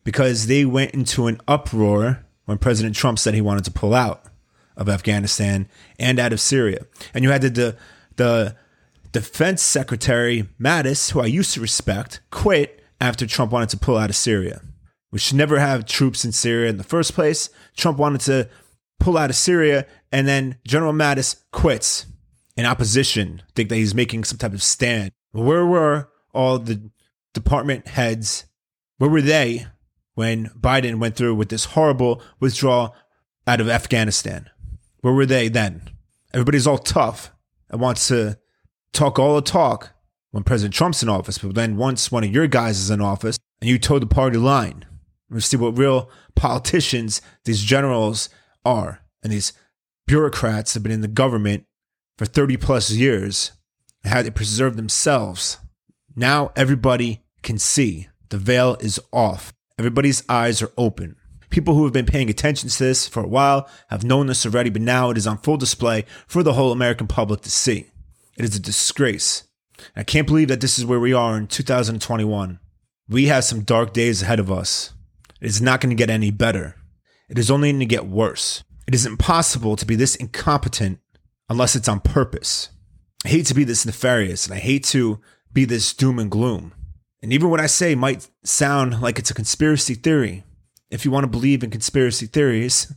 Because 0.04 0.48
they 0.48 0.66
went 0.66 0.92
into 0.92 1.28
an 1.28 1.40
uproar 1.48 2.26
when 2.46 2.58
President 2.58 2.96
Trump 2.96 3.20
said 3.20 3.34
he 3.34 3.42
wanted 3.42 3.66
to 3.66 3.72
pull 3.72 3.94
out 3.94 4.24
of 4.76 4.90
Afghanistan 4.90 5.68
and 6.00 6.20
out 6.20 6.34
of 6.34 6.40
Syria. 6.40 6.86
And 7.14 7.24
you 7.24 7.30
had 7.30 7.42
the, 7.42 7.50
the, 7.50 7.78
the 8.16 8.56
defense 9.12 9.62
secretary, 9.62 10.48
Mattis, 10.60 11.12
who 11.12 11.22
I 11.22 11.28
used 11.28 11.54
to 11.54 11.62
respect, 11.62 12.22
quit 12.32 12.84
after 13.00 13.28
Trump 13.28 13.52
wanted 13.52 13.70
to 13.70 13.78
pull 13.78 13.98
out 13.98 14.10
of 14.10 14.16
Syria. 14.16 14.62
We 15.12 15.20
should 15.20 15.38
never 15.38 15.60
have 15.60 15.86
troops 15.86 16.24
in 16.24 16.32
Syria 16.32 16.70
in 16.70 16.78
the 16.78 16.84
first 16.84 17.14
place. 17.14 17.50
Trump 17.76 17.98
wanted 17.98 18.22
to 18.22 18.50
pull 19.00 19.18
out 19.18 19.30
of 19.30 19.36
Syria, 19.36 19.86
and 20.12 20.28
then 20.28 20.58
General 20.66 20.94
Mattis 20.94 21.42
quits 21.52 22.06
in 22.56 22.66
opposition, 22.66 23.42
think 23.56 23.70
that 23.70 23.76
he's 23.76 23.96
making 23.96 24.24
some 24.24 24.38
type 24.38 24.54
of 24.54 24.64
stand. 24.64 25.12
Where 25.32 25.66
were 25.66 26.10
all 26.34 26.60
the 26.60 26.92
department 27.34 27.88
heads? 27.88 28.46
Where 28.98 29.10
were 29.10 29.22
they 29.22 29.68
when 30.22 30.50
Biden 30.50 31.00
went 31.00 31.16
through 31.16 31.34
with 31.34 31.50
this 31.50 31.66
horrible 31.66 32.22
withdrawal 32.40 32.96
out 33.48 33.60
of 33.60 33.68
Afghanistan? 33.68 34.48
Where 35.00 35.16
were 35.16 35.26
they 35.26 35.48
then? 35.48 35.90
Everybody's 36.32 36.68
all 36.68 36.78
tough 36.78 37.32
and 37.72 37.82
wants 37.82 38.08
to 38.10 38.38
talk 38.94 39.18
all 39.18 39.34
the 39.34 39.42
talk 39.42 39.94
when 40.30 40.44
President 40.44 40.76
Trump's 40.76 41.02
in 41.02 41.10
office, 41.10 41.40
but 41.40 41.56
then 41.56 41.76
once 41.76 42.12
one 42.12 42.24
of 42.24 42.30
your 42.30 42.46
guys 42.46 42.78
is 42.78 42.92
in 42.92 43.02
office 43.02 43.40
and 43.60 43.68
you 43.68 43.80
toe 43.80 43.98
the 43.98 44.06
party 44.06 44.38
line, 44.38 44.86
we 45.28 45.40
see 45.40 45.58
what 45.58 45.76
real 45.76 46.12
politicians 46.36 47.20
these 47.46 47.64
generals 47.64 48.30
are 48.64 49.02
and 49.24 49.34
these 49.34 49.54
bureaucrats 50.06 50.76
have 50.76 50.84
been 50.84 50.92
in 50.92 51.02
the 51.02 51.08
government 51.08 51.66
for 52.20 52.28
30 52.28 52.58
plus 52.58 52.92
years 52.92 53.54
and 54.04 54.14
how 54.14 54.22
they 54.22 54.30
preserve 54.30 54.76
themselves. 54.76 55.58
Now 56.16 56.52
everybody 56.56 57.24
can 57.42 57.58
see 57.58 58.08
the 58.30 58.38
veil 58.38 58.78
is 58.82 59.00
off. 59.12 59.52
Everybody's 59.82 60.24
eyes 60.30 60.62
are 60.62 60.72
open. 60.78 61.16
People 61.50 61.74
who 61.74 61.86
have 61.86 61.92
been 61.92 62.06
paying 62.06 62.30
attention 62.30 62.70
to 62.70 62.78
this 62.84 63.08
for 63.08 63.24
a 63.24 63.28
while 63.28 63.68
have 63.90 64.04
known 64.04 64.28
this 64.28 64.46
already, 64.46 64.70
but 64.70 64.84
now 64.84 65.10
it 65.10 65.18
is 65.18 65.26
on 65.26 65.40
full 65.40 65.58
display 65.58 66.06
for 66.28 66.44
the 66.44 66.54
whole 66.54 66.72
American 66.72 67.08
public 67.08 67.42
to 67.42 67.50
see. 67.50 67.88
It 68.38 68.46
is 68.46 68.56
a 68.56 68.60
disgrace. 68.60 69.46
I 69.96 70.04
can't 70.04 70.28
believe 70.28 70.50
that 70.50 70.62
this 70.62 70.78
is 70.78 70.86
where 70.86 71.00
we 71.00 71.14
are 71.14 71.36
in 71.36 71.48
2021. 71.48 72.60
We 73.10 73.26
have 73.26 73.44
some 73.44 73.64
dark 73.64 73.92
days 73.92 74.22
ahead 74.22 74.40
of 74.40 74.52
us. 74.52 74.94
It 75.42 75.48
is 75.48 75.64
not 75.64 75.82
going 75.82 75.90
to 75.90 75.96
get 75.96 76.12
any 76.12 76.30
better. 76.30 76.76
It 77.28 77.40
is 77.40 77.50
only 77.50 77.72
going 77.72 77.80
to 77.80 77.88
get 77.88 78.06
worse. 78.06 78.64
It 78.86 78.94
is 78.94 79.08
impossible 79.08 79.78
to 79.78 79.86
be 79.88 79.96
this 79.96 80.16
incompetent 80.16 81.00
unless 81.50 81.76
it's 81.76 81.90
on 81.90 82.02
purpose. 82.02 82.70
I 83.26 83.30
hate 83.30 83.48
to 83.48 83.56
be 83.56 83.64
this 83.64 83.84
nefarious 83.84 84.46
and 84.46 84.54
I 84.54 84.60
hate 84.60 84.84
to 84.90 85.20
be 85.52 85.66
this 85.66 85.92
doom 85.92 86.20
and 86.20 86.30
gloom. 86.30 86.76
And 87.22 87.32
even 87.32 87.50
what 87.50 87.60
I 87.60 87.68
say 87.68 87.96
might 87.96 88.28
sound 88.44 89.02
like 89.02 89.20
it's 89.20 89.30
a 89.30 89.36
conspiracy 89.36 89.94
theory, 89.94 90.44
if 90.90 91.06
you 91.06 91.12
want 91.12 91.24
to 91.24 91.30
believe 91.30 91.64
in 91.64 91.70
conspiracy 91.70 92.26
theories. 92.26 92.92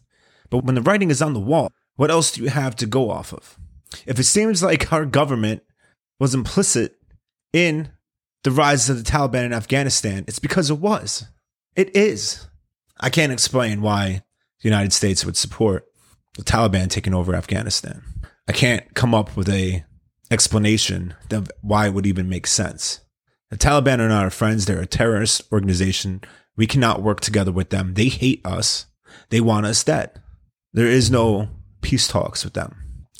But 0.50 0.64
when 0.64 0.74
the 0.74 0.82
writing 0.82 1.10
is 1.10 1.20
on 1.20 1.34
the 1.34 1.40
wall, 1.40 1.70
what 1.96 2.10
else 2.10 2.32
do 2.32 2.42
you 2.42 2.48
have 2.48 2.74
to 2.76 2.86
go 2.86 3.10
off 3.10 3.32
of? 3.32 3.58
If 4.06 4.18
it 4.18 4.24
seems 4.24 4.62
like 4.62 4.92
our 4.92 5.04
government 5.04 5.62
was 6.18 6.34
implicit 6.34 6.96
in 7.52 7.90
the 8.42 8.50
rise 8.50 8.88
of 8.88 8.96
the 8.96 9.10
Taliban 9.10 9.44
in 9.44 9.52
Afghanistan, 9.52 10.24
it's 10.26 10.38
because 10.38 10.70
it 10.70 10.78
was. 10.78 11.26
It 11.76 11.94
is. 11.96 12.46
I 13.00 13.10
can't 13.10 13.32
explain 13.32 13.82
why 13.82 14.22
the 14.60 14.68
United 14.68 14.92
States 14.92 15.24
would 15.24 15.36
support 15.36 15.86
the 16.36 16.44
Taliban 16.44 16.88
taking 16.88 17.14
over 17.14 17.34
Afghanistan. 17.34 18.02
I 18.48 18.52
can't 18.52 18.94
come 18.94 19.14
up 19.14 19.36
with 19.36 19.48
a 19.48 19.84
explanation 20.30 21.14
of 21.30 21.50
why 21.60 21.86
it 21.86 21.94
would 21.94 22.06
even 22.06 22.28
make 22.28 22.46
sense. 22.46 23.00
The 23.54 23.58
Taliban 23.58 24.00
are 24.00 24.08
not 24.08 24.24
our 24.24 24.30
friends. 24.30 24.66
They're 24.66 24.80
a 24.80 24.84
terrorist 24.84 25.42
organization. 25.52 26.22
We 26.56 26.66
cannot 26.66 27.04
work 27.04 27.20
together 27.20 27.52
with 27.52 27.70
them. 27.70 27.94
They 27.94 28.08
hate 28.08 28.44
us. 28.44 28.86
They 29.30 29.40
want 29.40 29.64
us 29.64 29.84
dead. 29.84 30.20
There 30.72 30.88
is 30.88 31.08
no 31.08 31.50
peace 31.80 32.08
talks 32.08 32.42
with 32.42 32.54
them. 32.54 32.74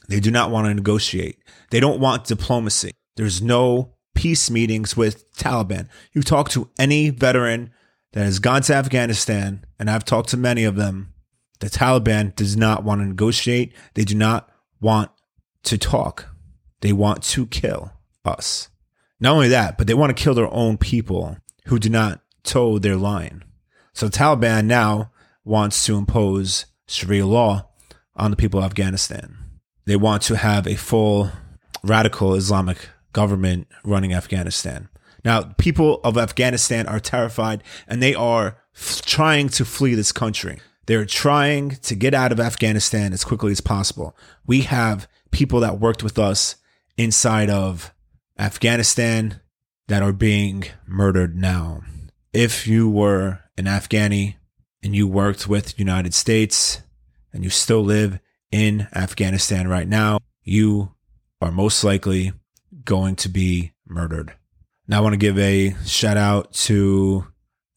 They 0.09 0.19
do 0.19 0.33
not 0.33 0.51
want 0.51 0.67
to 0.67 0.75
negotiate. 0.75 1.39
They 1.71 1.79
don't 1.79 2.01
want 2.01 2.25
diplomacy. 2.25 2.91
There's 3.15 3.41
no 3.43 3.95
peace 4.17 4.51
meetings 4.51 4.97
with 4.97 5.33
Taliban. 5.37 5.87
You 6.13 6.23
talk 6.23 6.49
to 6.49 6.69
any 6.81 7.11
veteran 7.11 7.71
that 8.11 8.25
has 8.25 8.41
gone 8.41 8.63
to 8.63 8.75
Afghanistan, 8.75 9.65
and 9.79 9.89
I've 9.89 10.05
talked 10.05 10.31
to 10.31 10.37
many 10.37 10.65
of 10.65 10.75
them, 10.75 11.15
the 11.61 11.71
Taliban 11.71 12.35
does 12.35 12.57
not 12.57 12.83
want 12.83 13.03
to 13.03 13.07
negotiate. 13.07 13.73
They 13.95 14.03
do 14.03 14.17
not 14.17 14.51
want 14.81 15.13
to 15.63 15.79
talk. 15.79 16.27
They 16.81 16.93
want 16.93 17.23
to 17.23 17.47
kill 17.47 17.93
us. 18.25 18.69
Not 19.25 19.37
only 19.37 19.49
that, 19.49 19.79
but 19.79 19.87
they 19.87 19.95
want 19.95 20.15
to 20.15 20.23
kill 20.23 20.35
their 20.35 20.53
own 20.53 20.77
people 20.77 21.39
who 21.65 21.79
do 21.79 21.89
not 21.89 22.21
toe 22.43 22.79
their 22.79 22.97
line. 22.97 23.43
So 23.95 24.11
Taliban 24.11 24.67
now 24.67 25.13
wants 25.47 25.87
to 25.87 25.97
impose 25.97 26.67
Sharia 26.87 27.25
law 27.25 27.71
on 28.15 28.31
the 28.31 28.37
people 28.37 28.59
of 28.59 28.67
Afghanistan. 28.67 29.39
They 29.87 29.97
want 29.97 30.21
to 30.25 30.37
have 30.37 30.67
a 30.67 30.77
full 30.77 31.31
radical 31.83 32.35
Islamic 32.35 32.91
government 33.15 33.67
running 33.83 34.13
Afghanistan. 34.13 34.91
Now, 35.25 35.55
people 35.57 36.03
of 36.05 36.19
Afghanistan 36.19 36.87
are 36.87 37.01
terrified 37.01 37.65
and 37.89 38.03
they 38.03 38.15
are 38.15 38.59
f- 38.77 39.01
trying 39.07 39.49
to 39.51 39.65
flee 39.65 39.95
this 39.95 40.13
country. 40.13 40.61
They're 40.85 41.07
trying 41.07 41.71
to 41.71 41.95
get 41.95 42.13
out 42.13 42.31
of 42.31 42.41
Afghanistan 42.41 43.15
as 43.15 43.25
quickly 43.25 43.53
as 43.53 43.63
possible. 43.63 44.15
We 44.47 44.63
have 44.63 45.09
people 45.31 45.61
that 45.61 45.81
worked 45.81 46.03
with 46.03 46.19
us 46.19 46.57
inside 46.99 47.49
of 47.49 47.91
Afghanistan 48.39 49.41
that 49.89 50.03
are 50.03 50.13
being 50.13 50.65
murdered 50.87 51.37
now. 51.37 51.83
If 52.33 52.67
you 52.67 52.89
were 52.91 53.41
an 53.57 53.67
Afghani 53.67 54.35
and 54.83 54.95
you 54.95 55.07
worked 55.07 55.47
with 55.47 55.79
United 55.79 56.15
States 56.15 56.81
and 57.33 57.45
you 57.45 57.51
still 57.51 57.83
live 57.83 58.19
in 58.51 58.89
Afghanistan 58.95 59.69
right 59.69 59.89
now, 59.89 60.19
you 60.43 60.93
are 61.41 61.51
most 61.51 61.85
likely 61.85 62.33
going 62.85 63.17
to 63.17 63.29
be 63.29 63.73
murdered. 63.87 64.35
Now, 64.87 64.99
I 64.99 65.01
want 65.01 65.15
to 65.15 65.19
give 65.19 65.39
a 65.39 65.75
shout 65.87 66.19
out 66.19 66.53
to 66.53 67.27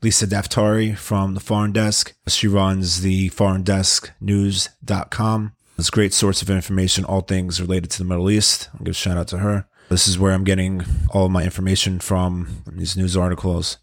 Lisa 0.01 0.27
Daftari 0.27 0.97
from 0.97 1.33
the 1.33 1.39
Foreign 1.39 1.71
Desk. 1.71 2.13
She 2.27 2.47
runs 2.47 3.01
the 3.01 3.29
foreigndesknews.com. 3.29 5.53
It's 5.77 5.89
a 5.89 5.91
great 5.91 6.13
source 6.13 6.41
of 6.41 6.49
information, 6.49 7.05
all 7.05 7.21
things 7.21 7.61
related 7.61 7.91
to 7.91 7.99
the 7.99 8.05
Middle 8.05 8.29
East. 8.29 8.67
I'll 8.73 8.83
give 8.83 8.91
a 8.91 8.93
shout 8.93 9.17
out 9.17 9.29
to 9.29 9.37
her. 9.37 9.69
This 9.89 10.07
is 10.07 10.19
where 10.19 10.33
I'm 10.33 10.43
getting 10.43 10.83
all 11.11 11.29
my 11.29 11.43
information 11.43 11.99
from 11.99 12.63
these 12.69 12.97
news 12.97 13.15
articles. 13.15 13.77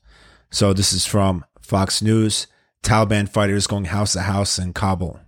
So 0.51 0.75
this 0.75 0.93
is 0.93 1.07
from 1.07 1.47
Fox 1.63 2.03
News. 2.03 2.47
Taliban 2.83 3.27
fighters 3.27 3.67
going 3.67 3.87
house 3.87 4.13
to 4.13 4.21
house 4.21 4.59
in 4.59 4.75
Kabul. 4.75 5.19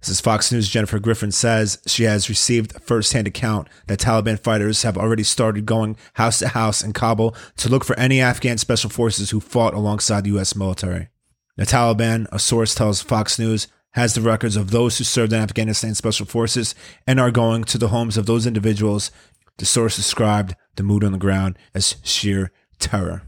This 0.00 0.10
is 0.10 0.20
Fox 0.20 0.52
News. 0.52 0.68
Jennifer 0.68 0.98
Griffin 0.98 1.32
says 1.32 1.80
she 1.86 2.02
has 2.02 2.28
received 2.28 2.76
a 2.76 2.80
firsthand 2.80 3.26
account 3.26 3.68
that 3.86 3.98
Taliban 3.98 4.38
fighters 4.38 4.82
have 4.82 4.98
already 4.98 5.22
started 5.22 5.64
going 5.64 5.96
house 6.14 6.40
to 6.40 6.48
house 6.48 6.82
in 6.82 6.92
Kabul 6.92 7.34
to 7.56 7.70
look 7.70 7.82
for 7.82 7.98
any 7.98 8.20
Afghan 8.20 8.58
special 8.58 8.90
forces 8.90 9.30
who 9.30 9.40
fought 9.40 9.72
alongside 9.72 10.24
the 10.24 10.30
U.S. 10.30 10.54
military. 10.54 11.08
The 11.56 11.64
Taliban, 11.64 12.26
a 12.30 12.38
source 12.38 12.74
tells 12.74 13.00
Fox 13.00 13.38
News, 13.38 13.68
has 13.92 14.14
the 14.14 14.20
records 14.20 14.56
of 14.56 14.70
those 14.70 14.98
who 14.98 15.04
served 15.04 15.32
in 15.32 15.40
Afghanistan 15.40 15.94
special 15.94 16.26
forces 16.26 16.74
and 17.06 17.18
are 17.18 17.30
going 17.30 17.64
to 17.64 17.78
the 17.78 17.88
homes 17.88 18.18
of 18.18 18.26
those 18.26 18.46
individuals. 18.46 19.10
The 19.58 19.66
source 19.66 19.96
described 19.96 20.54
the 20.76 20.82
mood 20.82 21.02
on 21.02 21.12
the 21.12 21.18
ground 21.18 21.58
as 21.74 21.96
sheer 22.02 22.52
terror. 22.78 23.22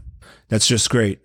That's 0.47 0.67
just 0.67 0.89
great. 0.89 1.19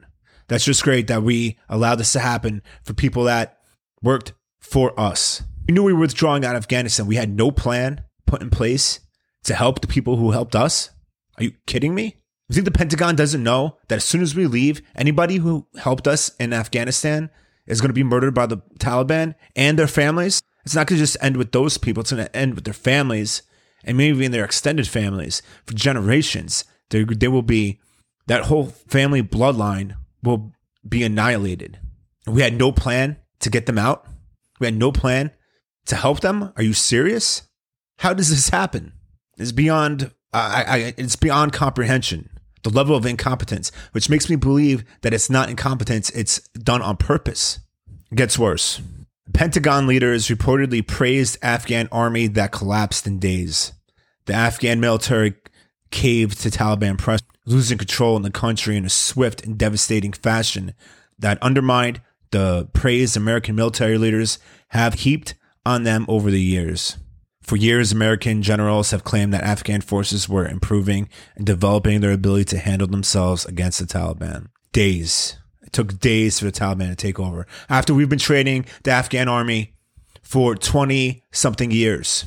That's 0.49 0.65
just 0.65 0.83
great 0.83 1.07
that 1.09 1.23
we 1.23 1.59
allowed 1.69 1.97
this 1.97 2.13
to 2.13 2.21
happen 2.21 2.63
for 2.83 2.95
people 2.95 3.25
that 3.25 3.59
worked 4.03 4.33
for 4.61 4.99
us. 4.99 5.43
We 5.67 5.73
knew 5.73 5.83
we 5.83 5.93
were 5.93 6.01
withdrawing 6.01 6.45
out 6.45 6.57
of 6.57 6.63
Afghanistan. 6.63 7.07
We 7.07 7.17
had 7.17 7.35
no 7.35 7.51
plan 7.51 8.03
put 8.27 8.43
in 8.43 8.51
place 8.51 9.01
to 9.45 9.55
help 9.55 9.81
the 9.81 9.87
people 9.87 10.17
who 10.17 10.31
helped 10.31 10.55
us. 10.55 10.91
Are 11.39 11.45
you 11.45 11.53
kidding 11.67 11.95
me? 11.95 12.17
You 12.49 12.55
think 12.55 12.67
the 12.67 12.71
Pentagon 12.71 13.17
doesn't 13.17 13.43
know 13.43 13.79
that 13.89 13.97
as 13.97 14.05
soon 14.05 14.23
as 14.23 14.35
we 14.35 14.47
leave, 14.47 14.83
anybody 14.95 15.37
who 15.37 15.67
helped 15.77 16.07
us 16.07 16.35
in 16.39 16.53
Afghanistan 16.53 17.31
is 17.67 17.81
going 17.81 17.89
to 17.89 17.95
be 17.95 18.03
murdered 18.03 18.35
by 18.35 18.47
the 18.47 18.59
Taliban 18.79 19.35
and 19.57 19.79
their 19.79 19.87
families? 19.87 20.43
It's 20.65 20.75
not 20.75 20.87
going 20.87 20.99
to 20.99 21.03
just 21.03 21.17
end 21.23 21.39
with 21.39 21.53
those 21.53 21.79
people. 21.79 22.03
It's 22.03 22.13
going 22.13 22.25
to 22.25 22.37
end 22.37 22.55
with 22.55 22.65
their 22.65 22.75
families 22.75 23.43
and 23.85 23.97
maybe 23.97 24.19
even 24.19 24.33
their 24.33 24.45
extended 24.45 24.89
families 24.89 25.43
for 25.67 25.75
generations. 25.75 26.65
There, 26.91 27.05
there 27.05 27.31
will 27.31 27.43
be 27.43 27.81
that 28.27 28.45
whole 28.45 28.67
family 28.67 29.23
bloodline 29.23 29.97
will 30.23 30.53
be 30.87 31.03
annihilated. 31.03 31.79
We 32.27 32.43
had 32.43 32.55
no 32.55 32.73
plan 32.73 33.19
to 33.41 33.51
get 33.51 33.67
them 33.67 33.79
out. 33.79 34.07
We 34.61 34.67
had 34.67 34.77
no 34.77 34.93
plan 34.93 35.31
to 35.87 35.97
help 35.97 36.21
them. 36.21 36.53
Are 36.57 36.63
you 36.63 36.73
serious? 36.73 37.43
How 37.99 38.15
does 38.15 38.31
this 38.31 38.49
happen? 38.49 38.93
It's 39.37 39.53
beyond. 39.53 40.13
I, 40.33 40.65
I, 40.67 40.95
it's 40.97 41.17
beyond 41.17 41.53
comprehension 41.53 42.29
the 42.65 42.71
level 42.71 42.97
of 42.97 43.07
incompetence, 43.07 43.71
which 43.93 44.11
makes 44.11 44.29
me 44.29 44.37
believe 44.37 44.85
that 45.03 45.15
it's 45.15 45.31
not 45.31 45.49
incompetence, 45.49 46.11
it's 46.11 46.41
done 46.49 46.83
on 46.83 46.97
purpose. 46.97 47.61
It 48.11 48.17
gets 48.17 48.39
worse. 48.39 48.81
Pentagon 49.33 49.87
leaders 49.87 50.29
reportedly 50.29 50.87
praised 50.87 51.39
Afghan 51.43 51.89
army 51.91 52.27
that 52.29 52.53
collapsed 52.53 53.07
in 53.07 53.19
days. 53.19 53.73
The 54.27 54.35
Afghan 54.35 54.81
military 54.81 55.35
caved 55.91 56.41
to 56.43 56.51
Taliban 56.51 56.99
pressure, 56.99 57.25
losing 57.47 57.79
control 57.79 58.17
in 58.17 58.23
the 58.23 58.31
country 58.31 58.77
in 58.77 58.85
a 58.85 58.91
swift 58.91 59.45
and 59.45 59.59
devastating 59.59 60.13
fashion 60.13 60.75
that 61.19 61.43
undermined 61.43 62.01
the 62.31 62.69
praise 62.73 63.17
American 63.17 63.55
military 63.55 63.97
leaders 63.97 64.39
have 64.69 64.95
heaped 64.95 65.35
on 65.65 65.85
them 65.85 66.05
over 66.09 66.31
the 66.31 66.43
years. 66.43 66.99
For 67.43 67.57
years, 67.57 67.93
American 67.93 68.43
generals 68.43 68.91
have 68.91 69.05
claimed 69.05 69.33
that 69.35 69.45
Afghan 69.45 69.83
forces 69.83 70.29
were 70.29 70.49
improving 70.49 71.09
and 71.37 71.45
developing 71.45 72.01
their 72.01 72.13
ability 72.13 72.45
to 72.47 72.59
handle 72.59 72.89
themselves 72.89 73.45
against 73.45 73.79
the 73.79 73.85
Taliban. 73.85 74.49
Days. 74.73 75.37
Took 75.75 75.99
days 75.99 76.39
for 76.39 76.45
the 76.45 76.53
Taliban 76.53 76.89
to 76.89 76.97
take 76.97 77.19
over. 77.19 77.47
After 77.69 77.93
we've 77.93 78.09
been 78.09 78.19
training 78.19 78.67
the 78.85 78.93
Afghan 78.93 79.29
army 79.29 79.75
for 80.23 80.55
20 80.55 81.23
something 81.33 81.73
years. 81.73 82.25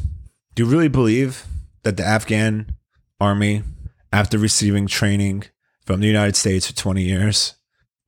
Do 0.53 0.63
you 0.63 0.69
really 0.69 0.89
believe 0.89 1.45
that 1.83 1.95
the 1.95 2.05
Afghan 2.05 2.75
army, 3.21 3.63
after 4.11 4.37
receiving 4.37 4.85
training 4.85 5.45
from 5.85 6.01
the 6.01 6.07
United 6.07 6.35
States 6.35 6.67
for 6.67 6.75
20 6.75 7.01
years, 7.01 7.55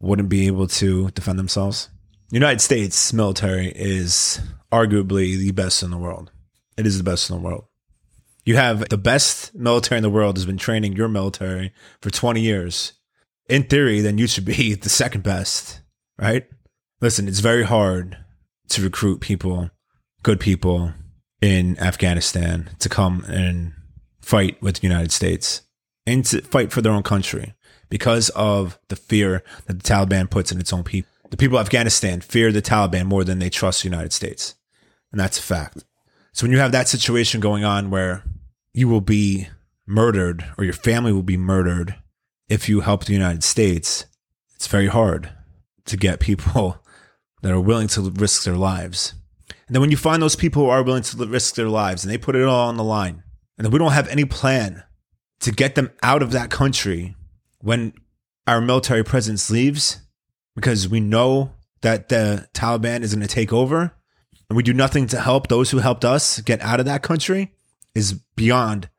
wouldn't 0.02 0.28
be 0.28 0.46
able 0.48 0.68
to 0.68 1.10
defend 1.12 1.40
themselves? 1.40 1.88
The 2.30 2.36
United 2.36 2.60
States 2.60 3.14
military 3.14 3.70
is 3.74 4.42
arguably 4.74 5.38
the 5.38 5.52
best 5.52 5.82
in 5.82 5.90
the 5.90 5.98
world. 5.98 6.32
It 6.78 6.86
is 6.86 6.98
the 6.98 7.04
best 7.04 7.30
in 7.30 7.38
the 7.38 7.42
world. 7.42 7.66
You 8.46 8.58
have 8.58 8.90
the 8.90 8.98
best 8.98 9.56
military 9.56 10.00
in 10.00 10.04
the 10.04 10.10
world 10.10 10.36
has 10.36 10.46
been 10.46 10.58
training 10.58 10.98
your 10.98 11.08
military 11.08 11.72
for 12.02 12.10
20 12.10 12.42
years. 12.42 12.94
In 13.50 13.64
theory, 13.64 14.02
then 14.02 14.18
you 14.18 14.28
should 14.28 14.46
be 14.46 14.74
the 14.76 14.90
second 14.90 15.24
best, 15.24 15.82
right? 16.18 16.46
Listen, 17.02 17.28
it's 17.28 17.40
very 17.40 17.64
hard 17.64 18.18
to 18.70 18.84
recruit 18.84 19.20
people, 19.20 19.72
good 20.24 20.40
people 20.40 20.94
in 21.42 21.78
Afghanistan 21.80 22.70
to 22.80 22.90
come 22.90 23.26
and 23.28 23.74
fight 24.22 24.62
with 24.62 24.76
the 24.76 24.88
United 24.88 25.12
States 25.12 25.64
and 26.06 26.26
to 26.26 26.42
fight 26.42 26.72
for 26.72 26.82
their 26.82 26.92
own 26.92 27.04
country 27.04 27.56
because 27.90 28.30
of 28.30 28.78
the 28.90 28.96
fear 28.96 29.44
that 29.66 29.82
the 29.82 29.84
Taliban 29.84 30.30
puts 30.30 30.52
in 30.52 30.60
its 30.60 30.72
own 30.72 30.84
people. 30.84 31.10
The 31.32 31.38
people 31.38 31.58
of 31.58 31.66
Afghanistan 31.66 32.22
fear 32.22 32.52
the 32.52 32.62
Taliban 32.62 33.06
more 33.06 33.24
than 33.24 33.40
they 33.40 33.50
trust 33.50 33.82
the 33.82 33.90
United 33.90 34.14
States. 34.14 34.56
And 35.12 35.20
that's 35.20 35.40
a 35.40 35.44
fact. 35.44 35.84
So 36.34 36.44
when 36.44 36.52
you 36.52 36.60
have 36.60 36.72
that 36.72 36.88
situation 36.88 37.40
going 37.40 37.64
on 37.64 37.90
where 37.90 38.24
you 38.74 38.88
will 38.88 39.02
be 39.02 39.48
murdered 39.88 40.46
or 40.58 40.64
your 40.64 40.74
family 40.74 41.12
will 41.12 41.24
be 41.24 41.38
murdered 41.38 41.96
if 42.50 42.68
you 42.68 42.82
help 42.82 43.06
the 43.06 43.14
United 43.14 43.44
States, 43.44 44.06
it's 44.56 44.68
very 44.68 44.88
hard 44.88 45.32
to 45.86 45.96
get 45.96 46.20
people 46.20 46.84
that 47.42 47.52
are 47.52 47.62
willing 47.62 47.88
to 47.90 48.02
risk 48.02 48.44
their 48.44 48.58
lives. 48.58 49.14
And 49.68 49.76
then 49.76 49.82
when 49.82 49.92
you 49.92 49.98
find 49.98 50.22
those 50.22 50.36
people 50.36 50.64
who 50.64 50.70
are 50.70 50.84
willing 50.84 51.04
to 51.04 51.26
risk 51.26 51.56
their 51.56 51.70
lives 51.70 52.04
and 52.04 52.12
they 52.12 52.18
put 52.18 52.36
it 52.36 52.44
all 52.44 52.68
on 52.68 52.78
the 52.78 52.84
line, 52.84 53.24
and 53.58 53.66
then 53.66 53.72
we 53.72 53.80
don't 53.80 53.92
have 53.92 54.08
any 54.08 54.26
plan 54.26 54.84
to 55.42 55.52
get 55.52 55.76
them 55.76 55.92
out 56.02 56.22
of 56.22 56.32
that 56.32 56.50
country 56.50 57.16
when 57.62 57.94
our 58.48 58.62
military 58.62 59.04
presence 59.04 59.50
leaves 59.50 60.00
because 60.56 60.90
we 60.90 61.00
know 61.00 61.54
that 61.82 62.10
the 62.10 62.48
Taliban 62.54 63.02
is 63.02 63.14
going 63.14 63.26
to 63.26 63.34
take 63.34 63.54
over, 63.54 63.94
and 64.50 64.58
we 64.58 64.64
do 64.64 64.74
nothing 64.74 65.08
to 65.08 65.22
help 65.22 65.48
those 65.48 65.72
who 65.72 65.78
helped 65.78 66.04
us 66.04 66.42
get 66.42 66.62
out 66.62 66.80
of 66.80 66.86
that 66.88 67.04
country 67.04 67.54
is 67.94 68.14
beyond 68.36 68.90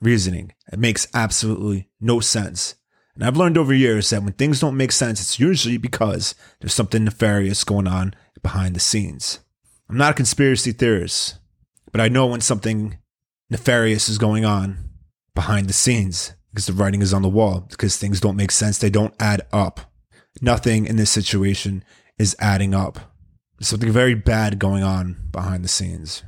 reasoning. 0.00 0.52
It 0.72 0.78
makes 0.78 1.08
absolutely 1.12 1.88
no 2.00 2.20
sense. 2.20 2.76
And 3.14 3.24
I've 3.24 3.36
learned 3.36 3.58
over 3.58 3.74
years 3.74 4.10
that 4.10 4.22
when 4.22 4.32
things 4.34 4.60
don't 4.60 4.76
make 4.76 4.92
sense, 4.92 5.20
it's 5.20 5.40
usually 5.40 5.76
because 5.76 6.34
there's 6.60 6.74
something 6.74 7.04
nefarious 7.04 7.64
going 7.64 7.86
on 7.86 8.14
behind 8.42 8.74
the 8.74 8.80
scenes. 8.80 9.40
I'm 9.88 9.96
not 9.96 10.12
a 10.12 10.14
conspiracy 10.14 10.72
theorist, 10.72 11.38
but 11.92 12.00
I 12.00 12.08
know 12.08 12.26
when 12.26 12.40
something 12.40 12.98
nefarious 13.50 14.08
is 14.08 14.18
going 14.18 14.44
on 14.44 14.90
behind 15.34 15.68
the 15.68 15.72
scenes 15.72 16.32
because 16.50 16.66
the 16.66 16.72
writing 16.72 17.02
is 17.02 17.14
on 17.14 17.22
the 17.22 17.28
wall, 17.28 17.66
because 17.68 17.96
things 17.96 18.20
don't 18.20 18.36
make 18.36 18.50
sense. 18.50 18.78
They 18.78 18.90
don't 18.90 19.14
add 19.20 19.42
up. 19.52 19.80
Nothing 20.40 20.86
in 20.86 20.96
this 20.96 21.10
situation 21.10 21.84
is 22.18 22.36
adding 22.38 22.74
up 22.74 23.00
There's 23.58 23.68
something 23.68 23.92
very 23.92 24.14
bad 24.14 24.58
going 24.58 24.82
on 24.82 25.28
behind 25.32 25.64
the 25.64 25.68
scenes. 25.68 26.22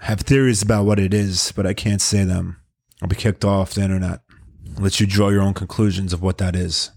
I 0.00 0.06
have 0.06 0.20
theories 0.20 0.62
about 0.62 0.84
what 0.84 0.98
it 0.98 1.14
is, 1.14 1.52
but 1.52 1.66
I 1.66 1.72
can't 1.72 2.02
say 2.02 2.24
them. 2.24 2.60
I'll 3.00 3.08
be 3.08 3.16
kicked 3.16 3.44
off 3.44 3.74
the 3.74 3.82
internet. 3.82 4.20
I'll 4.76 4.82
let 4.82 5.00
you 5.00 5.06
draw 5.06 5.28
your 5.28 5.42
own 5.42 5.54
conclusions 5.54 6.12
of 6.12 6.22
what 6.22 6.38
that 6.38 6.56
is. 6.56 6.90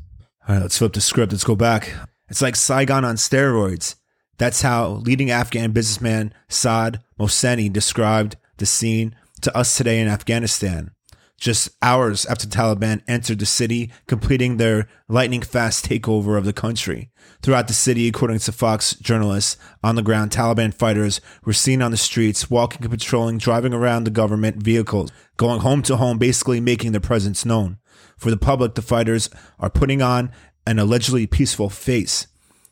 All 0.48 0.56
right, 0.56 0.62
let's 0.62 0.78
flip 0.78 0.94
the 0.94 1.02
script. 1.02 1.32
Let's 1.32 1.44
go 1.44 1.56
back. 1.56 1.94
It's 2.30 2.42
like 2.42 2.56
Saigon 2.56 3.06
on 3.06 3.16
steroids. 3.16 3.96
That's 4.38 4.62
how 4.62 4.88
leading 5.06 5.32
Afghan 5.32 5.72
businessman 5.72 6.34
Saad 6.48 7.02
Mohseni 7.20 7.72
described 7.72 8.38
the 8.58 8.66
scene 8.66 9.16
to 9.42 9.56
us 9.56 9.76
today 9.76 10.00
in 10.00 10.08
Afghanistan 10.08 10.92
just 11.38 11.70
hours 11.82 12.26
after 12.26 12.48
Taliban 12.48 13.02
entered 13.08 13.40
the 13.40 13.46
city, 13.46 13.92
completing 14.08 14.58
their 14.58 14.88
lightning 15.08 15.42
fast 15.42 15.86
takeover 15.86 16.38
of 16.38 16.46
the 16.46 16.54
country. 16.54 17.12
Throughout 17.42 17.68
the 17.68 17.74
city, 17.74 18.08
according 18.08 18.40
to 18.40 18.52
Fox 18.52 18.96
journalists 18.96 19.56
on 19.84 19.96
the 19.96 20.02
ground, 20.02 20.32
Taliban 20.32 20.74
fighters 20.74 21.22
were 21.46 21.54
seen 21.54 21.82
on 21.82 21.92
the 21.92 21.98
streets, 21.98 22.50
walking 22.50 22.82
and 22.82 22.92
patrolling, 22.92 23.38
driving 23.38 23.74
around 23.74 24.04
the 24.04 24.12
government 24.12 24.64
vehicles, 24.64 25.12
going 25.38 25.62
home 25.62 25.84
to 25.84 25.98
home, 25.98 26.18
basically 26.18 26.60
making 26.60 26.92
their 26.92 27.02
presence 27.02 27.46
known. 27.46 27.78
For 28.18 28.32
the 28.32 28.38
public, 28.38 28.74
the 28.74 28.82
fighters 28.82 29.30
are 29.60 29.70
putting 29.70 30.02
on 30.02 30.32
an 30.66 30.80
allegedly 30.80 31.28
peaceful 31.28 31.70
face, 31.70 32.28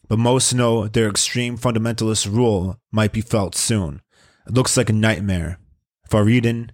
but 0.08 0.20
most 0.20 0.54
know 0.54 0.88
their 0.88 1.10
extreme 1.10 1.58
fundamentalist 1.58 2.32
rule 2.32 2.80
might 2.92 3.12
be 3.12 3.22
felt 3.22 3.56
soon. 3.56 4.02
It 4.48 4.54
looks 4.54 4.76
like 4.76 4.90
a 4.90 4.94
nightmare. 4.94 5.60
Faridin 6.10 6.72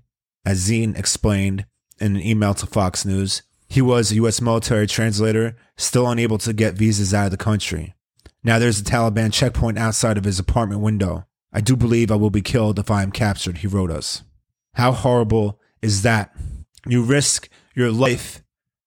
Azin 0.48 0.98
explained 0.98 1.66
in 2.02 2.16
an 2.16 2.22
email 2.22 2.54
to 2.56 2.66
Fox 2.66 3.06
News. 3.06 3.44
He 3.68 3.82
was 3.82 4.12
a 4.12 4.16
U.S. 4.16 4.42
military 4.42 4.88
translator, 4.88 5.56
still 5.78 6.10
unable 6.10 6.38
to 6.40 6.52
get 6.52 6.74
visas 6.74 7.14
out 7.14 7.26
of 7.26 7.32
the 7.32 7.38
country. 7.38 7.94
Now 8.44 8.60
there's 8.60 8.80
a 8.80 8.84
Taliban 8.84 9.32
checkpoint 9.32 9.78
outside 9.78 10.18
of 10.18 10.24
his 10.24 10.40
apartment 10.40 10.82
window. 10.82 11.26
I 11.54 11.62
do 11.62 11.76
believe 11.76 12.12
I 12.12 12.16
will 12.16 12.30
be 12.30 12.42
killed 12.42 12.80
if 12.80 12.90
I 12.90 13.04
am 13.04 13.12
captured, 13.12 13.60
he 13.60 13.68
wrote 13.68 13.92
us. 13.92 14.24
How 14.74 14.92
horrible 14.92 15.60
is 15.82 16.02
that? 16.02 16.36
You 16.86 17.04
risk 17.04 17.50
your 17.76 17.92
life 17.92 18.42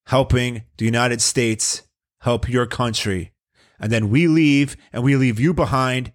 helping 0.07 0.63
the 0.77 0.85
United 0.85 1.21
States 1.21 1.83
help 2.21 2.49
your 2.49 2.65
country. 2.65 3.31
And 3.79 3.91
then 3.91 4.09
we 4.09 4.27
leave 4.27 4.75
and 4.91 5.03
we 5.03 5.15
leave 5.15 5.39
you 5.39 5.53
behind. 5.53 6.11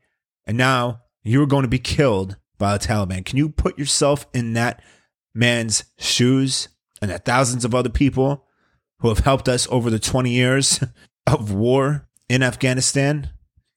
And 0.47 0.57
now 0.57 1.03
you're 1.23 1.47
going 1.47 1.63
to 1.63 1.69
be 1.69 1.79
killed 1.79 2.37
by 2.59 2.77
the 2.77 2.85
Taliban. 2.85 3.25
Can 3.25 3.37
you 3.37 3.49
put 3.49 3.79
yourself 3.79 4.27
in 4.35 4.53
that 4.55 4.83
man's 5.35 5.85
shoes? 5.99 6.69
And 7.01 7.11
that 7.11 7.25
thousands 7.25 7.65
of 7.65 7.75
other 7.75 7.89
people 7.89 8.47
who 8.99 9.09
have 9.09 9.21
helped 9.21 9.49
us 9.49 9.67
over 9.71 9.91
the 9.91 9.99
20 9.99 10.31
years 10.31 10.81
of 11.27 11.53
war 11.53 12.09
in 12.29 12.43
Afghanistan. 12.43 13.31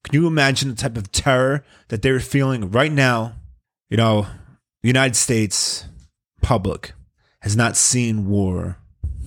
Can 0.03 0.21
you 0.21 0.27
imagine 0.27 0.69
the 0.69 0.75
type 0.75 0.97
of 0.97 1.11
terror 1.11 1.63
that 1.87 2.01
they're 2.01 2.19
feeling 2.19 2.71
right 2.71 2.91
now? 2.91 3.35
You 3.89 3.97
know, 3.97 4.27
the 4.81 4.89
United 4.89 5.15
States 5.15 5.85
public 6.41 6.93
has 7.41 7.55
not 7.55 7.77
seen 7.77 8.27
war 8.27 8.77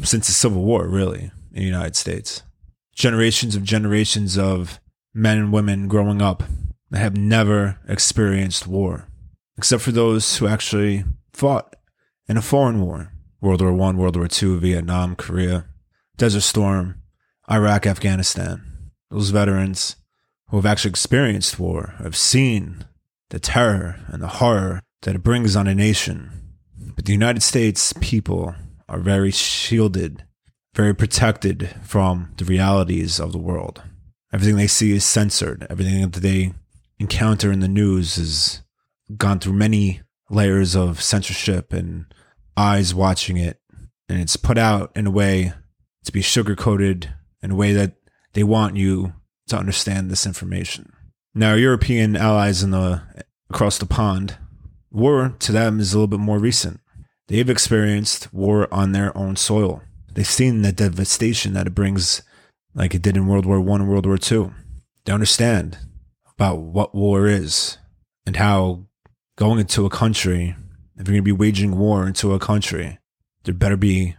since 0.02 0.26
the 0.26 0.32
Civil 0.32 0.62
War, 0.62 0.87
really, 0.87 1.30
in 1.52 1.61
the 1.61 1.62
United 1.62 1.96
States. 1.96 2.42
Generations 2.94 3.56
of 3.56 3.62
generations 3.62 4.37
of 4.37 4.80
men 5.14 5.38
and 5.38 5.52
women 5.52 5.88
growing 5.88 6.20
up 6.20 6.42
that 6.90 6.98
have 6.98 7.16
never 7.16 7.78
experienced 7.88 8.66
war, 8.66 9.09
except 9.56 9.82
for 9.82 9.92
those 9.92 10.37
who 10.37 10.46
actually 10.46 11.04
fought 11.32 11.74
in 12.28 12.37
a 12.37 12.42
foreign 12.42 12.82
war. 12.82 13.12
World 13.40 13.61
War 13.61 13.72
One, 13.72 13.96
World 13.96 14.16
War 14.16 14.29
Two, 14.29 14.59
Vietnam, 14.59 15.16
Korea, 15.16 15.66
Desert 16.16 16.42
Storm, 16.42 17.03
Iraq, 17.51 17.87
Afghanistan. 17.87 18.90
Those 19.11 19.31
veterans 19.31 19.96
who 20.49 20.57
have 20.57 20.66
actually 20.66 20.90
experienced 20.90 21.59
war 21.59 21.94
have 21.99 22.16
seen 22.16 22.85
the 23.31 23.38
terror 23.38 24.01
and 24.09 24.22
the 24.22 24.29
horror 24.29 24.83
that 25.03 25.14
it 25.14 25.22
brings 25.22 25.57
on 25.57 25.66
a 25.66 25.75
nation. 25.75 26.31
But 26.94 27.05
the 27.05 27.12
United 27.12 27.42
States 27.42 27.92
people 28.01 28.55
are 28.88 28.99
very 28.99 29.31
shielded, 29.31 30.25
very 30.75 30.94
protected 30.94 31.75
from 31.85 32.33
the 32.37 32.44
realities 32.44 33.20
of 33.20 33.33
the 33.33 33.38
world. 33.38 33.83
Everything 34.33 34.57
they 34.57 34.66
see 34.66 34.92
is 34.92 35.05
censored. 35.05 35.66
Everything 35.70 36.09
that 36.09 36.20
they 36.20 36.53
encounter 36.99 37.53
in 37.53 37.61
the 37.61 37.68
news 37.68 38.16
has 38.16 38.62
gone 39.16 39.38
through 39.38 39.53
many 39.53 40.01
layers 40.31 40.75
of 40.75 41.03
censorship 41.03 41.72
and 41.72 42.07
eyes 42.56 42.94
watching 42.94 43.36
it. 43.36 43.60
And 44.08 44.20
it's 44.20 44.36
put 44.36 44.56
out 44.56 44.92
in 44.94 45.06
a 45.06 45.10
way 45.10 45.52
to 46.04 46.12
be 46.12 46.22
sugar 46.22 46.54
coated 46.54 47.12
in 47.42 47.50
a 47.50 47.56
way 47.56 47.72
that 47.72 47.96
they 48.34 48.44
want 48.44 48.76
you 48.76 49.14
to 49.48 49.56
understand 49.56 50.10
this 50.10 50.26
information. 50.26 50.92
Now, 51.34 51.54
European 51.54 52.16
allies 52.16 52.62
in 52.62 52.70
the 52.70 53.02
across 53.50 53.78
the 53.78 53.86
pond, 53.86 54.36
war 54.90 55.34
to 55.38 55.52
them 55.52 55.80
is 55.80 55.92
a 55.92 55.96
little 55.96 56.06
bit 56.06 56.20
more 56.20 56.38
recent. 56.38 56.80
They've 57.28 57.50
experienced 57.50 58.32
war 58.32 58.72
on 58.72 58.92
their 58.92 59.16
own 59.16 59.36
soil. 59.36 59.82
They've 60.12 60.26
seen 60.26 60.62
the 60.62 60.72
devastation 60.72 61.52
that 61.54 61.66
it 61.66 61.74
brings, 61.74 62.22
like 62.74 62.94
it 62.94 63.02
did 63.02 63.16
in 63.16 63.26
World 63.26 63.46
War 63.46 63.60
One 63.60 63.80
and 63.80 63.90
World 63.90 64.06
War 64.06 64.18
Two. 64.18 64.52
They 65.04 65.12
understand 65.12 65.78
about 66.38 66.58
what 66.58 66.94
war 66.94 67.26
is 67.26 67.78
and 68.24 68.36
how 68.36 68.86
going 69.36 69.58
into 69.60 69.86
a 69.86 69.90
country, 69.90 70.56
if 70.98 71.06
you're 71.06 71.14
going 71.14 71.16
to 71.16 71.22
be 71.22 71.32
waging 71.32 71.78
war 71.78 72.06
into 72.06 72.32
a 72.32 72.38
country, 72.38 72.98
there 73.44 73.54
better 73.54 73.76
be 73.76 74.16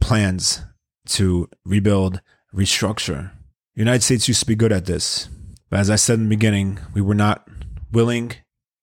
plans 0.00 0.62
to 1.08 1.48
rebuild, 1.64 2.20
restructure. 2.54 3.32
The 3.74 3.80
United 3.80 4.02
States 4.02 4.28
used 4.28 4.40
to 4.40 4.46
be 4.46 4.54
good 4.54 4.72
at 4.72 4.86
this. 4.86 5.28
But 5.68 5.80
as 5.80 5.90
I 5.90 5.96
said 5.96 6.18
in 6.18 6.24
the 6.24 6.36
beginning, 6.36 6.78
we 6.94 7.00
were 7.00 7.14
not 7.14 7.48
willing 7.92 8.32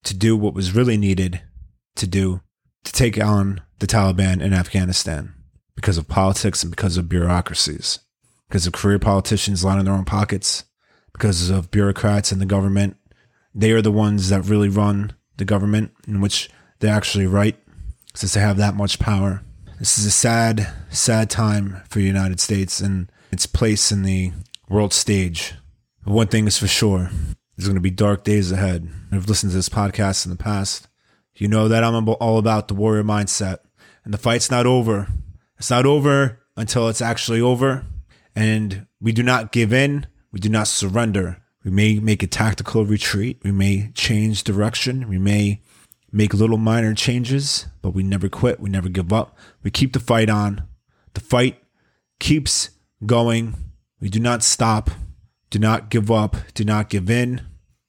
to 0.03 0.13
do 0.13 0.38
what 0.38 0.53
was 0.53 0.75
really 0.75 0.97
needed 0.97 1.41
to 1.95 2.07
do 2.07 2.41
to 2.83 2.91
take 2.91 3.21
on 3.21 3.62
the 3.79 3.88
Taliban 3.88 4.41
in 4.41 4.53
Afghanistan 4.53 5.33
because 5.75 5.97
of 5.97 6.07
politics 6.07 6.63
and 6.63 6.71
because 6.71 6.97
of 6.97 7.10
bureaucracies, 7.10 7.99
because 8.47 8.65
of 8.65 8.73
career 8.73 8.99
politicians 8.99 9.63
lining 9.63 9.86
their 9.86 9.93
own 9.93 10.05
pockets, 10.05 10.63
because 11.13 11.49
of 11.49 11.71
bureaucrats 11.71 12.31
in 12.31 12.39
the 12.39 12.45
government. 12.45 12.97
They 13.53 13.71
are 13.71 13.81
the 13.81 13.91
ones 13.91 14.29
that 14.29 14.43
really 14.43 14.69
run 14.69 15.13
the 15.38 15.45
government 15.45 15.91
in 16.07 16.21
which 16.21 16.49
they 16.79 16.89
actually 16.89 17.27
write, 17.27 17.57
since 18.13 18.33
they 18.33 18.39
have 18.39 18.57
that 18.57 18.75
much 18.75 18.99
power. 18.99 19.43
This 19.79 19.99
is 19.99 20.05
a 20.05 20.11
sad, 20.11 20.67
sad 20.89 21.29
time 21.29 21.81
for 21.89 21.99
the 21.99 22.05
United 22.05 22.39
States 22.39 22.79
and 22.79 23.11
its 23.31 23.45
place 23.45 23.91
in 23.91 24.03
the 24.03 24.31
world 24.69 24.93
stage. 24.93 25.53
But 26.03 26.13
one 26.13 26.27
thing 26.27 26.47
is 26.47 26.57
for 26.57 26.67
sure 26.67 27.09
there's 27.55 27.67
going 27.67 27.75
to 27.75 27.81
be 27.81 27.91
dark 27.91 28.23
days 28.23 28.51
ahead. 28.51 28.87
I've 29.11 29.27
listened 29.27 29.51
to 29.51 29.55
this 29.55 29.69
podcast 29.69 30.25
in 30.25 30.31
the 30.31 30.37
past. 30.37 30.87
You 31.35 31.47
know 31.47 31.67
that 31.67 31.83
I'm 31.83 32.09
all 32.09 32.39
about 32.39 32.67
the 32.67 32.73
warrior 32.73 33.03
mindset. 33.03 33.59
And 34.03 34.13
the 34.13 34.17
fight's 34.17 34.49
not 34.49 34.65
over. 34.65 35.07
It's 35.57 35.69
not 35.69 35.85
over 35.85 36.39
until 36.55 36.87
it's 36.87 37.01
actually 37.01 37.41
over. 37.41 37.85
And 38.35 38.87
we 39.01 39.11
do 39.11 39.21
not 39.21 39.51
give 39.51 39.73
in. 39.73 40.07
We 40.31 40.39
do 40.39 40.49
not 40.49 40.67
surrender. 40.67 41.41
We 41.63 41.71
may 41.71 41.99
make 41.99 42.23
a 42.23 42.27
tactical 42.27 42.85
retreat. 42.85 43.41
We 43.43 43.51
may 43.51 43.91
change 43.93 44.43
direction. 44.43 45.09
We 45.09 45.17
may 45.17 45.61
make 46.17 46.34
little 46.34 46.58
minor 46.58 46.95
changes, 46.95 47.67
but 47.84 47.91
we 47.91 48.01
never 48.01 48.27
quit. 48.27 48.60
We 48.60 48.71
never 48.71 48.89
give 48.89 49.13
up. 49.13 49.38
We 49.62 49.69
keep 49.69 49.93
the 49.93 49.99
fight 49.99 50.32
on. 50.32 50.63
The 51.13 51.19
fight 51.19 51.62
keeps 52.19 52.71
going. 53.06 53.53
We 54.01 54.10
do 54.10 54.19
not 54.19 54.43
stop. 54.43 54.89
Do 55.51 55.60
not 55.60 55.91
give 55.91 56.10
up. 56.10 56.36
Do 56.56 56.65
not 56.65 56.89
give 56.89 57.12
in. 57.12 57.41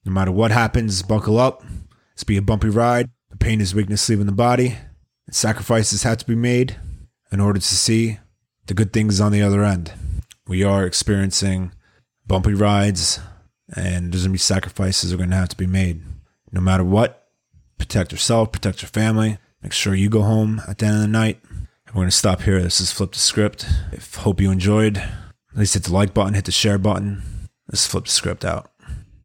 No 0.04 0.12
matter 0.12 0.30
what 0.30 0.50
happens, 0.50 1.02
buckle 1.02 1.38
up. 1.38 1.64
It's 2.12 2.22
be 2.22 2.36
a 2.36 2.42
bumpy 2.42 2.68
ride. 2.68 3.08
The 3.30 3.38
pain 3.38 3.62
is 3.62 3.74
weakness 3.74 4.06
leaving 4.08 4.26
the 4.26 4.32
body. 4.32 4.76
And 5.26 5.34
sacrifices 5.34 6.02
have 6.02 6.18
to 6.18 6.26
be 6.26 6.34
made 6.34 6.76
in 7.32 7.40
order 7.40 7.58
to 7.58 7.74
see 7.74 8.18
the 8.66 8.74
good 8.74 8.92
things 8.92 9.22
on 9.22 9.32
the 9.32 9.42
other 9.42 9.64
end. 9.64 9.92
We 10.46 10.62
are 10.62 10.84
experiencing 10.84 11.72
bumpy 12.26 12.52
rides, 12.52 13.20
and 13.74 14.12
there's 14.12 14.22
going 14.24 14.30
to 14.30 14.34
be 14.34 14.38
sacrifices 14.38 15.10
that 15.10 15.14
are 15.14 15.18
going 15.18 15.30
to 15.30 15.36
have 15.36 15.48
to 15.48 15.56
be 15.56 15.66
made. 15.66 16.02
No 16.52 16.60
matter 16.60 16.84
what, 16.84 17.17
protect 17.78 18.12
yourself, 18.12 18.52
protect 18.52 18.82
your 18.82 18.88
family. 18.88 19.38
Make 19.62 19.72
sure 19.72 19.94
you 19.94 20.08
go 20.08 20.22
home 20.22 20.60
at 20.68 20.78
the 20.78 20.86
end 20.86 20.96
of 20.96 21.02
the 21.02 21.08
night. 21.08 21.40
we're 21.88 21.94
going 21.94 22.08
to 22.08 22.12
stop 22.12 22.42
here. 22.42 22.62
This 22.62 22.80
is 22.80 22.92
Flip 22.92 23.12
the 23.12 23.18
Script. 23.18 23.66
Hope 24.18 24.40
you 24.40 24.50
enjoyed, 24.50 24.98
at 24.98 25.56
least 25.56 25.74
hit 25.74 25.84
the 25.84 25.92
like 25.92 26.14
button, 26.14 26.34
hit 26.34 26.44
the 26.44 26.52
share 26.52 26.78
button. 26.78 27.22
Let's 27.68 27.86
flip 27.86 28.04
the 28.04 28.10
script 28.10 28.44
out. 28.44 28.70